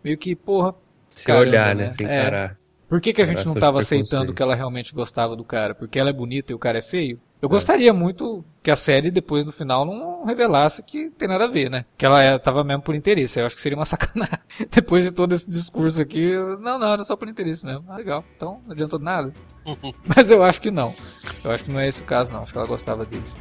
meio 0.03 0.19
que, 0.19 0.35
porra, 0.35 0.75
Se 1.07 1.25
Caramba, 1.25 1.49
olhar, 1.49 1.75
né? 1.77 1.85
né? 1.85 1.91
Se 1.93 2.05
É. 2.05 2.21
encarar. 2.21 2.59
por 2.89 3.01
que, 3.01 3.13
que 3.13 3.23
a 3.23 3.25
gente 3.25 3.37
não 3.47 3.53
seus 3.53 3.61
tava 3.61 3.79
aceitando 3.79 4.35
que 4.35 4.43
ela 4.43 4.55
realmente 4.55 4.93
gostava 4.93 5.37
do 5.37 5.45
cara? 5.45 5.75
Porque 5.77 5.99
ela 5.99 6.11
é 6.11 6.13
bonita 6.13 6.53
e 6.53 6.57
o 6.57 6.59
cara 6.59 6.79
é 6.79 6.83
feio? 6.83 7.21
Eu 7.41 7.49
gostaria 7.49 7.93
muito 7.93 8.45
que 8.63 8.71
a 8.71 8.77
série, 8.77 9.11
depois 9.11 9.45
no 9.45 9.51
final, 9.53 9.85
não 9.85 10.25
revelasse 10.25 10.83
que 10.83 11.11
tem 11.11 11.27
nada 11.29 11.45
a 11.45 11.49
ver, 11.49 11.69
né? 11.71 11.85
Que 11.99 12.07
ela 12.07 12.23
é- 12.23 12.39
tava 12.39 12.63
mesmo 12.65 12.83
por 12.83 12.95
interesse. 12.95 13.39
Eu 13.41 13.47
acho 13.47 13.55
que 13.57 13.61
seria 13.63 13.77
uma 13.79 13.85
sacanagem. 13.87 14.39
depois 14.71 15.05
de 15.05 15.13
todo 15.13 15.33
esse 15.33 15.49
discurso 15.51 16.01
aqui, 16.03 16.21
eu- 16.21 16.59
não, 16.59 16.79
não, 16.79 16.93
era 16.93 17.05
só 17.05 17.17
por 17.17 17.29
interesse 17.29 17.65
mesmo. 17.65 17.85
Ah, 17.89 17.97
legal. 17.97 18.25
Então, 18.37 18.61
não 18.65 18.73
adiantou 18.73 18.99
nada. 18.99 19.33
Mas 20.17 20.31
eu 20.31 20.43
acho 20.43 20.61
que 20.61 20.71
não. 20.71 20.95
Eu 21.45 21.51
acho 21.51 21.65
que 21.65 21.71
não 21.71 21.81
é 21.81 21.89
esse 21.89 22.03
o 22.03 22.05
caso, 22.05 22.33
não. 22.33 22.43
Acho 22.43 22.53
que 22.53 22.59
ela 22.59 22.67
gostava 22.67 23.05
deles. 23.05 23.41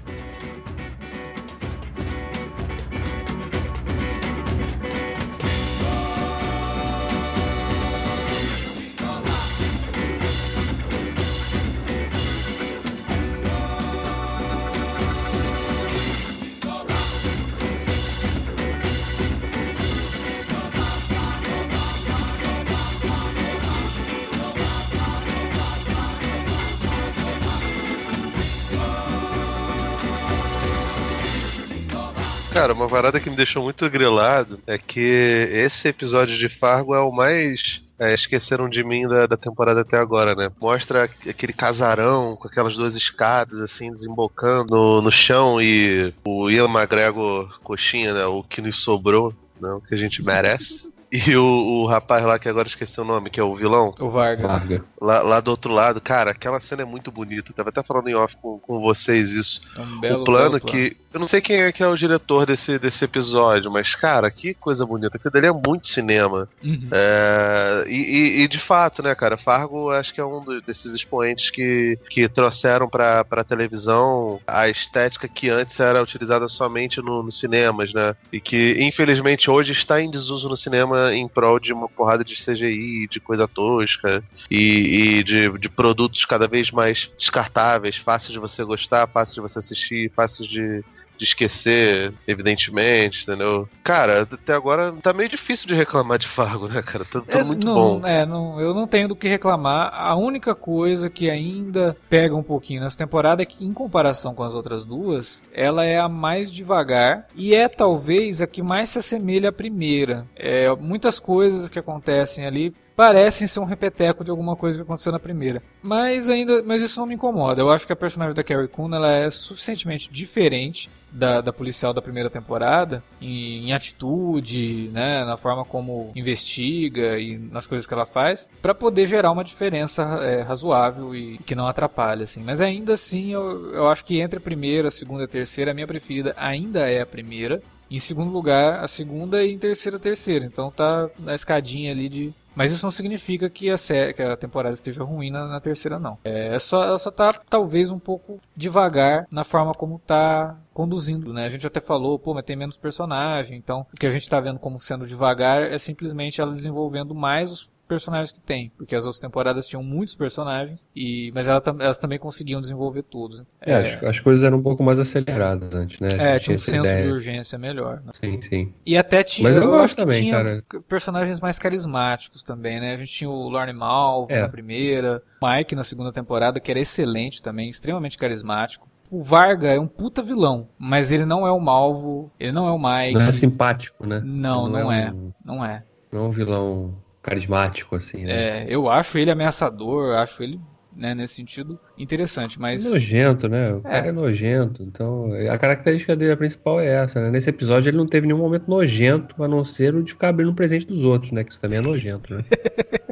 Cara, 32.53 32.73
uma 32.73 32.87
parada 32.87 33.19
que 33.19 33.29
me 33.29 33.35
deixou 33.35 33.63
muito 33.63 33.89
grilado 33.89 34.59
é 34.67 34.77
que 34.77 34.99
esse 34.99 35.87
episódio 35.87 36.37
de 36.37 36.49
Fargo 36.49 36.93
é 36.93 36.99
o 36.99 37.11
mais. 37.11 37.81
é, 37.97 38.13
esqueceram 38.13 38.67
de 38.67 38.83
mim 38.83 39.07
da, 39.07 39.25
da 39.25 39.37
temporada 39.37 39.81
até 39.81 39.97
agora, 39.97 40.35
né? 40.35 40.51
Mostra 40.59 41.03
aquele 41.03 41.53
casarão 41.53 42.35
com 42.35 42.47
aquelas 42.47 42.75
duas 42.75 42.95
escadas, 42.95 43.59
assim, 43.61 43.91
desembocando 43.91 44.75
no, 44.75 45.01
no 45.01 45.11
chão 45.11 45.61
e 45.61 46.13
o 46.25 46.49
Ian 46.49 46.65
McGregor, 46.67 47.59
coxinha, 47.63 48.13
né? 48.13 48.25
O 48.25 48.43
que 48.43 48.61
nos 48.61 48.77
sobrou, 48.83 49.31
né? 49.59 49.69
O 49.71 49.81
que 49.81 49.95
a 49.95 49.97
gente 49.97 50.23
merece. 50.23 50.91
E 51.11 51.35
o, 51.35 51.43
o 51.43 51.85
rapaz 51.85 52.23
lá 52.23 52.39
que 52.39 52.47
agora 52.47 52.69
esqueci 52.69 52.99
o 52.99 53.03
nome, 53.03 53.29
que 53.29 53.37
é 53.39 53.43
o 53.43 53.55
vilão, 53.55 53.93
O 53.99 54.09
Varga. 54.09 54.47
Varga. 54.47 54.83
lá, 54.99 55.21
lá 55.21 55.39
do 55.41 55.51
outro 55.51 55.71
lado, 55.73 55.99
cara, 55.99 56.31
aquela 56.31 56.59
cena 56.61 56.83
é 56.83 56.85
muito 56.85 57.11
bonita. 57.11 57.51
Tava 57.53 57.67
até 57.69 57.83
falando 57.83 58.07
em 58.07 58.15
off 58.15 58.35
com, 58.41 58.57
com 58.59 58.79
vocês 58.79 59.33
isso 59.33 59.61
É 59.77 59.81
um 59.81 59.99
belo, 59.99 60.21
o 60.21 60.23
plano 60.23 60.51
belo 60.51 60.61
que. 60.61 60.97
Eu 61.13 61.19
não 61.19 61.27
sei 61.27 61.41
quem 61.41 61.57
é 61.61 61.71
que 61.73 61.83
é 61.83 61.87
o 61.87 61.95
diretor 61.97 62.45
desse, 62.45 62.79
desse 62.79 63.03
episódio, 63.03 63.69
mas, 63.69 63.93
cara, 63.95 64.31
que 64.31 64.53
coisa 64.53 64.85
bonita. 64.85 65.17
Aquilo 65.17 65.31
dali 65.33 65.47
é 65.47 65.51
muito 65.51 65.87
cinema. 65.87 66.47
Uhum. 66.63 66.87
É, 66.89 67.83
e, 67.87 67.95
e- 67.95 68.43
e, 68.43 68.47
de 68.47 68.57
fato, 68.57 69.03
né, 69.03 69.13
cara, 69.13 69.37
Fargo 69.37 69.89
acho 69.91 70.13
que 70.13 70.21
é 70.21 70.25
um 70.25 70.41
do- 70.41 70.61
desses 70.61 70.93
expoentes 70.95 71.49
que, 71.49 71.99
que 72.09 72.29
trouxeram 72.29 72.87
pra, 72.87 73.25
pra 73.25 73.43
televisão 73.43 74.39
a 74.47 74.69
estética 74.69 75.27
que 75.27 75.49
antes 75.49 75.77
era 75.81 76.01
utilizada 76.01 76.47
somente 76.47 77.01
no, 77.01 77.21
nos 77.21 77.37
cinemas, 77.39 77.91
né? 77.93 78.15
E 78.31 78.39
que, 78.39 78.77
infelizmente, 78.79 79.51
hoje 79.51 79.73
está 79.73 80.01
em 80.01 80.09
desuso 80.09 80.47
no 80.47 80.55
cinema 80.55 81.13
em 81.13 81.27
prol 81.27 81.59
de 81.59 81.73
uma 81.73 81.89
porrada 81.89 82.23
de 82.23 82.35
CGI, 82.41 83.07
de 83.09 83.19
coisa 83.19 83.49
tosca 83.49 84.23
e, 84.49 85.17
e 85.19 85.23
de, 85.25 85.49
de 85.59 85.67
produtos 85.67 86.23
cada 86.23 86.47
vez 86.47 86.71
mais 86.71 87.09
descartáveis, 87.17 87.97
fáceis 87.97 88.31
de 88.31 88.39
você 88.39 88.63
gostar, 88.63 89.07
fáceis 89.07 89.35
de 89.35 89.41
você 89.41 89.59
assistir, 89.59 90.09
fáceis 90.15 90.47
de, 90.47 90.81
de 91.21 91.27
esquecer, 91.27 92.11
evidentemente, 92.27 93.21
entendeu? 93.23 93.69
Cara, 93.83 94.23
até 94.23 94.53
agora 94.53 94.91
tá 95.03 95.13
meio 95.13 95.29
difícil 95.29 95.67
de 95.67 95.75
reclamar 95.75 96.17
de 96.17 96.27
Fargo, 96.27 96.67
né, 96.67 96.81
cara? 96.81 97.05
Tá 97.05 97.21
tudo 97.21 97.25
É, 97.29 97.43
muito 97.43 97.63
não, 97.63 97.75
bom. 97.75 98.07
É, 98.07 98.25
não, 98.25 98.59
eu 98.59 98.73
não 98.73 98.87
tenho 98.87 99.07
do 99.07 99.15
que 99.15 99.27
reclamar. 99.27 99.91
A 99.93 100.15
única 100.15 100.55
coisa 100.55 101.11
que 101.11 101.29
ainda 101.29 101.95
pega 102.09 102.35
um 102.35 102.41
pouquinho 102.41 102.81
nessa 102.81 102.97
temporada 102.97 103.43
é 103.43 103.45
que, 103.45 103.63
em 103.63 103.71
comparação 103.71 104.33
com 104.33 104.41
as 104.41 104.55
outras 104.55 104.83
duas, 104.83 105.45
ela 105.53 105.85
é 105.85 105.99
a 105.99 106.09
mais 106.09 106.51
devagar 106.51 107.27
e 107.35 107.53
é 107.53 107.67
talvez 107.67 108.41
a 108.41 108.47
que 108.47 108.63
mais 108.63 108.89
se 108.89 108.97
assemelha 108.97 109.49
à 109.49 109.51
primeira. 109.51 110.25
É, 110.35 110.73
muitas 110.75 111.19
coisas 111.19 111.69
que 111.69 111.77
acontecem 111.77 112.47
ali 112.47 112.73
parecem 113.01 113.47
ser 113.47 113.59
um 113.59 113.65
repeteco 113.65 114.23
de 114.23 114.29
alguma 114.29 114.55
coisa 114.55 114.77
que 114.77 114.83
aconteceu 114.83 115.11
na 115.11 115.17
primeira. 115.17 115.63
Mas 115.81 116.29
ainda, 116.29 116.61
mas 116.61 116.83
isso 116.83 116.99
não 116.99 117.07
me 117.07 117.15
incomoda. 117.15 117.59
Eu 117.59 117.71
acho 117.71 117.87
que 117.87 117.93
a 117.93 117.95
personagem 117.95 118.35
da 118.35 118.43
Carrie 118.43 118.67
Coon 118.67 118.93
ela 118.93 119.11
é 119.11 119.27
suficientemente 119.31 120.07
diferente 120.11 120.87
da, 121.11 121.41
da 121.41 121.51
policial 121.51 121.95
da 121.95 122.01
primeira 122.01 122.29
temporada 122.29 123.03
em, 123.19 123.69
em 123.69 123.73
atitude, 123.73 124.91
né, 124.93 125.25
na 125.25 125.35
forma 125.35 125.65
como 125.65 126.11
investiga 126.15 127.17
e 127.17 127.39
nas 127.39 127.65
coisas 127.65 127.87
que 127.87 127.93
ela 127.95 128.05
faz, 128.05 128.51
para 128.61 128.75
poder 128.75 129.07
gerar 129.07 129.31
uma 129.31 129.43
diferença 129.43 130.03
é, 130.21 130.43
razoável 130.43 131.15
e 131.15 131.39
que 131.39 131.55
não 131.55 131.65
atrapalhe, 131.67 132.25
assim. 132.25 132.43
Mas 132.43 132.61
ainda 132.61 132.93
assim, 132.93 133.33
eu, 133.33 133.73
eu 133.73 133.89
acho 133.89 134.05
que 134.05 134.21
entre 134.21 134.37
a 134.37 134.41
primeira, 134.41 134.89
a 134.89 134.91
segunda 134.91 135.23
e 135.23 135.25
a 135.25 135.27
terceira, 135.27 135.71
a 135.71 135.73
minha 135.73 135.87
preferida 135.87 136.35
ainda 136.37 136.87
é 136.87 137.01
a 137.01 137.05
primeira. 137.07 137.63
Em 137.91 137.99
segundo 137.99 138.31
lugar, 138.31 138.81
a 138.81 138.87
segunda 138.87 139.43
e 139.43 139.51
em 139.51 139.57
terceira, 139.57 139.97
a 139.97 139.99
terceira. 139.99 140.45
Então 140.45 140.71
tá 140.71 141.09
na 141.19 141.35
escadinha 141.35 141.91
ali 141.91 142.07
de. 142.07 142.33
Mas 142.55 142.71
isso 142.71 142.85
não 142.85 142.91
significa 142.91 143.49
que 143.49 143.69
a, 143.69 143.77
sé- 143.77 144.13
que 144.13 144.21
a 144.21 144.35
temporada 144.35 144.75
esteja 144.75 145.03
ruim 145.03 145.31
na, 145.31 145.47
terceira, 145.61 145.97
não. 145.99 146.17
É 146.23 146.59
só, 146.59 146.83
ela 146.83 146.97
só 146.97 147.09
tá 147.11 147.33
talvez 147.49 147.91
um 147.91 147.99
pouco 147.99 148.39
devagar 148.55 149.25
na 149.31 149.43
forma 149.43 149.73
como 149.73 149.99
tá 149.99 150.57
conduzindo, 150.73 151.33
né? 151.33 151.45
A 151.45 151.49
gente 151.49 151.65
até 151.65 151.79
falou, 151.79 152.19
pô, 152.19 152.33
mas 152.33 152.43
tem 152.43 152.55
menos 152.55 152.77
personagem, 152.77 153.57
então 153.57 153.85
o 153.93 153.97
que 153.97 154.05
a 154.05 154.11
gente 154.11 154.27
tá 154.29 154.39
vendo 154.39 154.59
como 154.59 154.77
sendo 154.79 155.05
devagar 155.05 155.63
é 155.63 155.77
simplesmente 155.77 156.41
ela 156.41 156.53
desenvolvendo 156.53 157.15
mais 157.15 157.51
os 157.51 157.70
personagens 157.95 158.31
que 158.31 158.39
tem, 158.41 158.71
porque 158.77 158.95
as 158.95 159.05
outras 159.05 159.19
temporadas 159.21 159.67
tinham 159.67 159.83
muitos 159.83 160.15
personagens, 160.15 160.87
e 160.95 161.31
mas 161.35 161.47
ela 161.47 161.61
elas 161.79 161.99
também 161.99 162.17
conseguiam 162.17 162.61
desenvolver 162.61 163.03
todos. 163.03 163.43
É, 163.59 163.75
As, 163.75 164.03
as 164.03 164.19
coisas 164.19 164.43
eram 164.45 164.57
um 164.59 164.61
pouco 164.61 164.81
mais 164.83 164.97
aceleradas 164.99 165.75
antes, 165.75 165.99
né? 165.99 166.07
É, 166.17 166.39
tinha 166.39 166.55
um 166.55 166.59
senso 166.59 166.85
ideia. 166.85 167.03
de 167.05 167.11
urgência 167.11 167.57
melhor. 167.57 168.01
Né? 168.05 168.11
Sim, 168.19 168.41
sim. 168.41 168.73
E 168.85 168.97
até 168.97 169.21
tinha, 169.23 169.49
Mas 169.49 169.57
eu 169.57 169.63
eu, 169.63 169.79
acho 169.79 169.95
que 169.95 170.01
também, 170.01 170.21
tinha 170.21 170.33
cara. 170.35 170.63
personagens 170.87 171.39
mais 171.41 171.59
carismáticos 171.59 172.41
também, 172.43 172.79
né? 172.79 172.93
A 172.93 172.97
gente 172.97 173.11
tinha 173.11 173.29
o 173.29 173.49
Lorne 173.49 173.73
Malvo 173.73 174.31
É. 174.31 174.41
na 174.41 174.49
primeira, 174.49 175.21
o 175.41 175.47
Mike 175.47 175.75
na 175.75 175.83
segunda 175.83 176.11
temporada, 176.11 176.59
que 176.59 176.71
era 176.71 176.79
excelente 176.79 177.41
também, 177.41 177.69
extremamente 177.69 178.17
carismático. 178.17 178.89
O 179.09 179.21
Varga 179.21 179.67
é 179.67 179.77
um 179.79 179.87
puta 179.87 180.21
vilão, 180.21 180.69
mas 180.79 181.11
ele 181.11 181.25
não 181.25 181.45
é 181.45 181.51
o 181.51 181.59
Malvo, 181.59 182.31
ele 182.39 182.53
não 182.53 182.65
é 182.67 182.71
o 182.71 182.79
Mike. 182.79 183.13
Não 183.15 183.21
é 183.23 183.31
simpático, 183.33 184.07
né? 184.07 184.21
Não, 184.23 184.69
não 184.69 184.89
é. 184.89 185.11
um- 185.11 185.33
Não 185.43 185.65
é. 185.65 185.83
não 186.09 186.21
é 186.21 186.23
um 186.27 186.29
vilão 186.29 186.95
carismático, 187.21 187.95
assim, 187.95 188.23
né? 188.25 188.63
É, 188.63 188.65
eu 188.69 188.89
acho 188.89 189.17
ele 189.17 189.31
ameaçador, 189.31 190.15
acho 190.15 190.41
ele, 190.43 190.59
né, 190.95 191.13
nesse 191.15 191.35
sentido, 191.35 191.79
interessante, 191.97 192.59
mas. 192.59 192.83
Nojento, 192.89 193.47
né? 193.47 193.73
O 193.73 193.81
cara 193.81 194.05
É. 194.07 194.09
é 194.09 194.11
nojento. 194.11 194.83
Então, 194.83 195.29
a 195.49 195.57
característica 195.57 196.15
dele 196.15 196.35
principal 196.35 196.79
é 196.79 196.87
essa, 197.03 197.21
né? 197.21 197.31
Nesse 197.31 197.49
episódio 197.49 197.89
ele 197.89 197.97
não 197.97 198.05
teve 198.05 198.27
nenhum 198.27 198.39
momento 198.39 198.67
nojento, 198.67 199.41
a 199.43 199.47
não 199.47 199.63
ser 199.63 199.95
o 199.95 200.03
de 200.03 200.11
ficar 200.11 200.29
abrindo 200.29 200.51
o 200.51 200.55
presente 200.55 200.85
dos 200.85 201.03
outros, 201.05 201.31
né? 201.31 201.43
Que 201.43 201.51
isso 201.51 201.61
também 201.61 201.77
é 201.79 201.81
nojento, 201.81 202.33
né? 202.35 202.43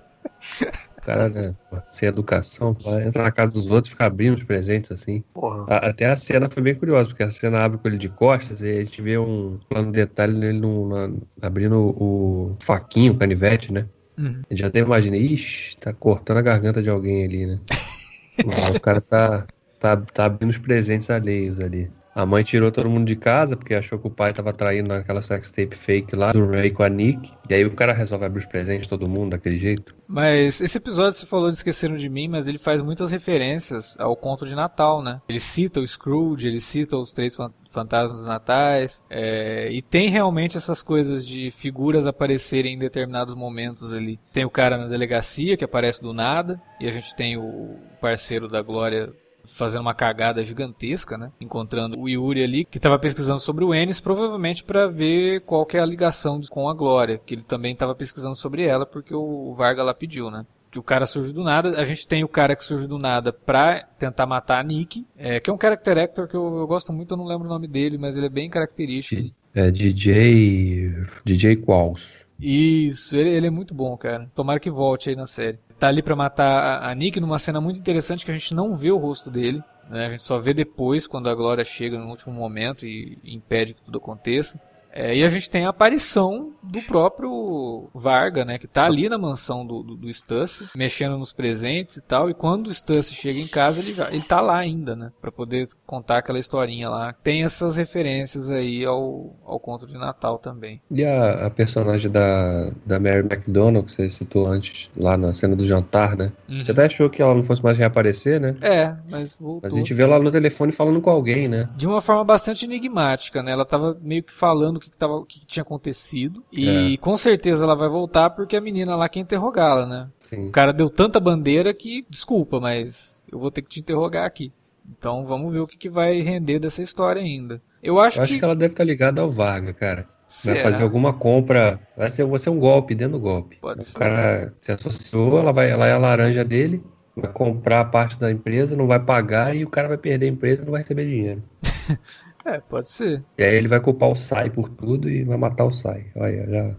O 0.97 1.01
cara, 1.01 1.27
né, 1.29 1.55
sem 1.87 2.07
educação, 2.07 2.75
vai 2.83 3.07
entrar 3.07 3.23
na 3.23 3.31
casa 3.31 3.51
dos 3.53 3.71
outros 3.71 3.87
e 3.87 3.91
ficar 3.91 4.05
abrindo 4.05 4.35
os 4.35 4.43
presentes 4.43 4.91
assim. 4.91 5.23
Porra. 5.33 5.65
A- 5.67 5.87
Até 5.89 6.05
a 6.05 6.15
cena 6.15 6.47
foi 6.49 6.61
bem 6.61 6.75
curiosa, 6.75 7.09
porque 7.09 7.23
a 7.23 7.29
cena 7.31 7.63
abre 7.63 7.79
com 7.79 7.87
ele 7.87 7.97
de 7.97 8.09
costas 8.09 8.61
e 8.61 8.69
a 8.69 8.83
gente 8.83 9.01
vê 9.01 9.17
um 9.17 9.57
plano 9.67 9.87
de 9.91 9.93
detalhe 9.93 10.33
nele 10.37 10.59
no- 10.59 10.87
na- 10.89 11.15
abrindo 11.41 11.77
o 11.79 12.55
faquinho, 12.59 13.13
o 13.13 13.17
canivete, 13.17 13.73
né? 13.73 13.85
Uhum. 14.19 14.41
Já 14.51 14.67
até 14.67 14.79
imaginei, 14.79 15.21
ixi, 15.21 15.77
tá 15.77 15.93
cortando 15.93 16.37
a 16.37 16.41
garganta 16.41 16.83
de 16.83 16.89
alguém 16.89 17.23
ali, 17.23 17.45
né? 17.45 17.59
O 18.75 18.79
cara 18.79 19.01
tá, 19.01 19.45
tá, 19.81 19.97
tá 19.97 20.25
abrindo 20.25 20.49
os 20.49 20.57
presentes 20.57 21.09
alheios 21.09 21.59
ali. 21.59 21.91
A 22.13 22.25
mãe 22.25 22.43
tirou 22.43 22.71
todo 22.71 22.89
mundo 22.89 23.05
de 23.05 23.15
casa 23.15 23.55
porque 23.55 23.73
achou 23.73 23.99
que 23.99 24.07
o 24.07 24.11
pai 24.11 24.33
tava 24.33 24.51
traindo 24.51 24.89
naquela 24.89 25.21
sextape 25.21 25.75
fake 25.75 26.15
lá 26.15 26.31
do 26.31 26.45
Ray 26.45 26.71
com 26.71 26.83
a 26.83 26.89
Nick. 26.89 27.31
E 27.49 27.53
aí 27.53 27.65
o 27.65 27.71
cara 27.71 27.93
resolve 27.93 28.25
abrir 28.25 28.39
os 28.39 28.45
presentes 28.45 28.87
todo 28.87 29.07
mundo 29.07 29.31
daquele 29.31 29.57
jeito. 29.57 29.95
Mas 30.07 30.59
esse 30.59 30.77
episódio 30.77 31.13
você 31.13 31.25
falou 31.25 31.49
de 31.49 31.55
Esqueceram 31.55 31.95
de 31.95 32.09
Mim, 32.09 32.27
mas 32.27 32.47
ele 32.47 32.57
faz 32.57 32.81
muitas 32.81 33.11
referências 33.11 33.95
ao 33.99 34.15
conto 34.15 34.45
de 34.45 34.55
Natal, 34.55 35.03
né? 35.03 35.21
Ele 35.29 35.39
cita 35.39 35.79
o 35.79 35.87
Scrooge, 35.87 36.47
ele 36.47 36.59
cita 36.59 36.97
os 36.97 37.13
três 37.13 37.37
fantasmas 37.69 38.25
natais, 38.25 39.03
é, 39.09 39.69
e 39.71 39.81
tem 39.81 40.09
realmente 40.09 40.57
essas 40.57 40.81
coisas 40.81 41.25
de 41.25 41.51
figuras 41.51 42.07
aparecerem 42.07 42.73
em 42.73 42.79
determinados 42.79 43.35
momentos 43.35 43.93
ali. 43.93 44.19
Tem 44.33 44.43
o 44.43 44.49
cara 44.49 44.77
na 44.77 44.87
delegacia 44.87 45.55
que 45.55 45.63
aparece 45.63 46.01
do 46.01 46.11
nada, 46.11 46.59
e 46.79 46.87
a 46.87 46.91
gente 46.91 47.15
tem 47.15 47.37
o 47.37 47.75
parceiro 48.01 48.47
da 48.47 48.61
Glória 48.63 49.13
fazendo 49.45 49.81
uma 49.81 49.93
cagada 49.93 50.43
gigantesca, 50.43 51.17
né? 51.17 51.31
Encontrando 51.39 51.99
o 51.99 52.07
Yuri 52.07 52.43
ali, 52.43 52.65
que 52.65 52.77
estava 52.77 52.99
pesquisando 52.99 53.39
sobre 53.39 53.63
o 53.63 53.73
Ennis, 53.73 53.99
provavelmente 53.99 54.63
para 54.63 54.87
ver 54.87 55.41
qual 55.41 55.65
que 55.65 55.77
é 55.77 55.79
a 55.79 55.85
ligação 55.85 56.39
com 56.49 56.69
a 56.69 56.73
Glória, 56.73 57.21
que 57.25 57.33
ele 57.33 57.43
também 57.43 57.73
estava 57.73 57.95
pesquisando 57.95 58.35
sobre 58.35 58.63
ela, 58.63 58.85
porque 58.85 59.13
o 59.13 59.53
Varga 59.53 59.83
lá 59.83 59.93
pediu, 59.93 60.29
né? 60.29 60.45
que 60.71 60.77
o 60.77 60.83
cara 60.83 61.05
surge 61.05 61.33
do 61.33 61.43
nada. 61.43 61.79
A 61.79 61.83
gente 61.83 62.07
tem 62.07 62.23
o 62.23 62.27
cara 62.27 62.55
que 62.55 62.63
surge 62.63 62.87
do 62.87 62.99
nada 62.99 63.33
pra 63.33 63.83
tentar 63.97 64.25
matar 64.25 64.59
a 64.59 64.63
Nick, 64.63 65.05
é, 65.17 65.39
que 65.39 65.49
é 65.49 65.53
um 65.53 65.57
character 65.59 65.97
actor 65.97 66.27
que 66.27 66.35
eu, 66.35 66.59
eu, 66.59 66.67
gosto 66.67 66.93
muito, 66.93 67.11
eu 67.13 67.17
não 67.17 67.25
lembro 67.25 67.47
o 67.47 67.49
nome 67.49 67.67
dele, 67.67 67.97
mas 67.97 68.17
ele 68.17 68.27
é 68.27 68.29
bem 68.29 68.49
característico. 68.49 69.33
É 69.53 69.71
DJ. 69.71 70.93
DJ 71.25 71.55
Qualls. 71.57 72.25
Isso, 72.39 73.15
ele, 73.15 73.29
ele 73.29 73.47
é 73.47 73.49
muito 73.49 73.73
bom, 73.73 73.97
cara. 73.97 74.29
Tomara 74.33 74.59
que 74.59 74.69
volte 74.69 75.09
aí 75.09 75.15
na 75.15 75.25
série 75.25 75.57
tá 75.79 75.87
ali 75.87 76.03
para 76.03 76.15
matar 76.15 76.83
a 76.83 76.93
Nick 76.93 77.19
numa 77.19 77.39
cena 77.39 77.61
muito 77.61 77.79
interessante 77.79 78.25
que 78.25 78.31
a 78.31 78.35
gente 78.35 78.53
não 78.53 78.75
vê 78.75 78.91
o 78.91 78.97
rosto 78.97 79.31
dele. 79.31 79.63
Né? 79.89 80.05
A 80.05 80.09
gente 80.09 80.23
só 80.23 80.37
vê 80.37 80.53
depois, 80.53 81.07
quando 81.07 81.29
a 81.29 81.35
Glória 81.35 81.63
chega 81.63 81.97
no 81.97 82.09
último 82.09 82.33
momento 82.33 82.85
e 82.85 83.17
impede 83.23 83.73
que 83.73 83.81
tudo 83.81 83.97
aconteça. 83.97 84.59
É, 84.91 85.15
e 85.15 85.23
a 85.23 85.27
gente 85.27 85.49
tem 85.49 85.65
a 85.65 85.69
aparição 85.69 86.51
do 86.63 86.81
próprio 86.81 87.89
Varga, 87.93 88.43
né? 88.43 88.57
Que 88.57 88.67
tá 88.67 88.85
ali 88.85 89.07
na 89.07 89.17
mansão 89.17 89.65
do, 89.65 89.83
do, 89.83 89.95
do 89.95 90.13
Stussy, 90.13 90.67
mexendo 90.75 91.17
nos 91.17 91.31
presentes 91.31 91.97
e 91.97 92.01
tal. 92.01 92.29
E 92.29 92.33
quando 92.33 92.67
o 92.67 92.73
Stussy 92.73 93.13
chega 93.13 93.39
em 93.39 93.47
casa, 93.47 93.81
ele 93.81 93.93
já 93.93 94.09
ele 94.09 94.23
tá 94.23 94.41
lá 94.41 94.57
ainda, 94.57 94.95
né? 94.95 95.11
Pra 95.21 95.31
poder 95.31 95.67
contar 95.85 96.17
aquela 96.17 96.39
historinha 96.39 96.89
lá. 96.89 97.13
Tem 97.13 97.43
essas 97.43 97.75
referências 97.77 98.51
aí 98.51 98.85
ao, 98.85 99.35
ao 99.45 99.59
conto 99.59 99.85
de 99.85 99.95
Natal 99.95 100.37
também. 100.37 100.81
E 100.91 101.03
a, 101.05 101.47
a 101.47 101.49
personagem 101.49 102.09
da, 102.09 102.71
da 102.85 102.99
Mary 102.99 103.19
McDonald, 103.19 103.85
que 103.85 103.91
você 103.91 104.09
citou 104.09 104.47
antes, 104.47 104.89
lá 104.97 105.17
na 105.17 105.33
cena 105.33 105.55
do 105.55 105.65
jantar, 105.65 106.15
né? 106.15 106.31
Uhum. 106.47 106.65
Você 106.65 106.71
até 106.71 106.85
achou 106.85 107.09
que 107.09 107.21
ela 107.21 107.35
não 107.35 107.43
fosse 107.43 107.63
mais 107.63 107.77
reaparecer, 107.77 108.39
né? 108.39 108.55
É, 108.61 108.95
mas 109.09 109.37
voltou. 109.37 109.61
Mas 109.63 109.73
a 109.73 109.77
gente 109.77 109.93
vê 109.93 110.03
ela 110.03 110.19
no 110.19 110.31
telefone 110.31 110.71
falando 110.71 111.01
com 111.01 111.09
alguém, 111.09 111.47
né? 111.47 111.69
De 111.75 111.87
uma 111.87 112.01
forma 112.01 112.23
bastante 112.23 112.65
enigmática, 112.65 113.43
né? 113.43 113.51
Ela 113.51 113.65
tava 113.65 113.97
meio 114.01 114.23
que 114.23 114.33
falando 114.33 114.78
o 114.79 114.81
que, 114.81 114.89
que, 114.89 114.97
tava, 114.97 115.13
o 115.13 115.25
que, 115.25 115.41
que 115.41 115.45
tinha 115.45 115.61
acontecido. 115.61 116.43
E 116.51 116.93
é. 116.93 116.97
com 116.97 117.15
certeza 117.17 117.63
ela 117.63 117.75
vai 117.75 117.87
voltar 117.87 118.31
porque 118.31 118.55
a 118.55 118.61
menina 118.61 118.95
lá 118.95 119.07
quer 119.07 119.19
interrogá-la, 119.19 119.85
né? 119.85 120.09
Sim. 120.21 120.47
O 120.47 120.51
cara 120.51 120.73
deu 120.73 120.89
tanta 120.89 121.19
bandeira 121.19 121.73
que, 121.73 122.05
desculpa, 122.09 122.59
mas 122.59 123.23
eu 123.31 123.39
vou 123.39 123.51
ter 123.51 123.61
que 123.61 123.69
te 123.69 123.79
interrogar 123.79 124.25
aqui. 124.25 124.51
Então 124.91 125.25
vamos 125.25 125.51
ver 125.51 125.59
o 125.59 125.67
que, 125.67 125.77
que 125.77 125.89
vai 125.89 126.19
render 126.21 126.59
dessa 126.59 126.81
história 126.81 127.21
ainda. 127.21 127.61
Eu 127.81 127.99
acho, 127.99 128.19
eu 128.19 128.23
acho 128.23 128.33
que... 128.33 128.39
que 128.39 128.45
ela 128.45 128.55
deve 128.55 128.73
estar 128.73 128.83
ligada 128.83 129.21
ao 129.21 129.29
Varga, 129.29 129.73
cara. 129.73 130.07
Será? 130.27 130.61
Vai 130.61 130.71
fazer 130.71 130.83
alguma 130.83 131.11
compra. 131.11 131.79
Vai 131.97 132.09
ser, 132.09 132.23
vai 132.25 132.37
ser 132.37 132.51
um 132.51 132.59
golpe 132.59 132.93
dentro 132.93 133.13
do 133.13 133.19
golpe. 133.19 133.57
Pode 133.59 133.79
o 133.79 133.83
ser. 133.83 133.97
cara 133.97 134.53
se 134.61 134.71
associou, 134.71 135.39
ela, 135.39 135.51
vai, 135.51 135.71
ela 135.71 135.87
é 135.87 135.93
a 135.93 135.97
laranja 135.97 136.43
dele, 136.45 136.83
vai 137.15 137.31
comprar 137.31 137.81
a 137.81 137.85
parte 137.85 138.19
da 138.19 138.31
empresa, 138.31 138.75
não 138.75 138.85
vai 138.85 138.99
pagar 138.99 139.55
e 139.55 139.63
o 139.63 139.69
cara 139.69 139.87
vai 139.87 139.97
perder 139.97 140.27
a 140.27 140.29
empresa 140.29 140.61
e 140.61 140.65
não 140.65 140.71
vai 140.71 140.81
receber 140.81 141.05
dinheiro. 141.05 141.43
É, 142.49 142.59
pode 142.61 142.89
ser. 142.89 143.23
E 143.37 143.43
aí 143.43 143.55
ele 143.55 143.67
vai 143.67 143.79
culpar 143.79 144.09
o 144.09 144.15
Sai 144.15 144.49
por 144.49 144.69
tudo 144.69 145.07
e 145.07 145.23
vai 145.23 145.37
matar 145.37 145.65
o 145.65 145.71
Sai. 145.71 146.07
Olha, 146.15 146.49
já 146.49 146.75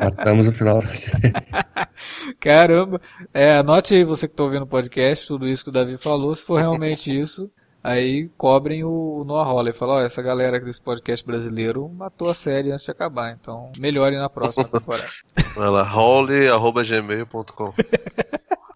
matamos 0.00 0.48
o 0.48 0.52
final 0.52 0.80
da 0.80 0.88
série. 0.88 1.34
Caramba. 2.40 2.98
É, 3.34 3.58
anote 3.58 3.94
aí 3.94 4.04
você 4.04 4.26
que 4.26 4.32
está 4.32 4.44
ouvindo 4.44 4.62
o 4.62 4.66
podcast, 4.66 5.26
tudo 5.28 5.46
isso 5.46 5.64
que 5.64 5.68
o 5.68 5.72
Davi 5.72 5.98
falou, 5.98 6.34
se 6.34 6.46
for 6.46 6.58
realmente 6.58 7.14
isso, 7.14 7.50
aí 7.84 8.30
cobrem 8.38 8.84
o 8.84 9.22
Noah 9.26 9.52
Holler. 9.52 9.74
Fala, 9.74 9.96
ó, 9.96 10.00
essa 10.00 10.22
galera 10.22 10.58
desse 10.58 10.80
podcast 10.80 11.26
brasileiro 11.26 11.86
matou 11.86 12.30
a 12.30 12.34
série 12.34 12.72
antes 12.72 12.86
de 12.86 12.90
acabar, 12.90 13.36
então 13.38 13.70
melhore 13.76 14.16
na 14.16 14.30
próxima 14.30 14.66
temporada. 14.66 15.10
Vai 15.54 15.68
lá, 15.68 15.82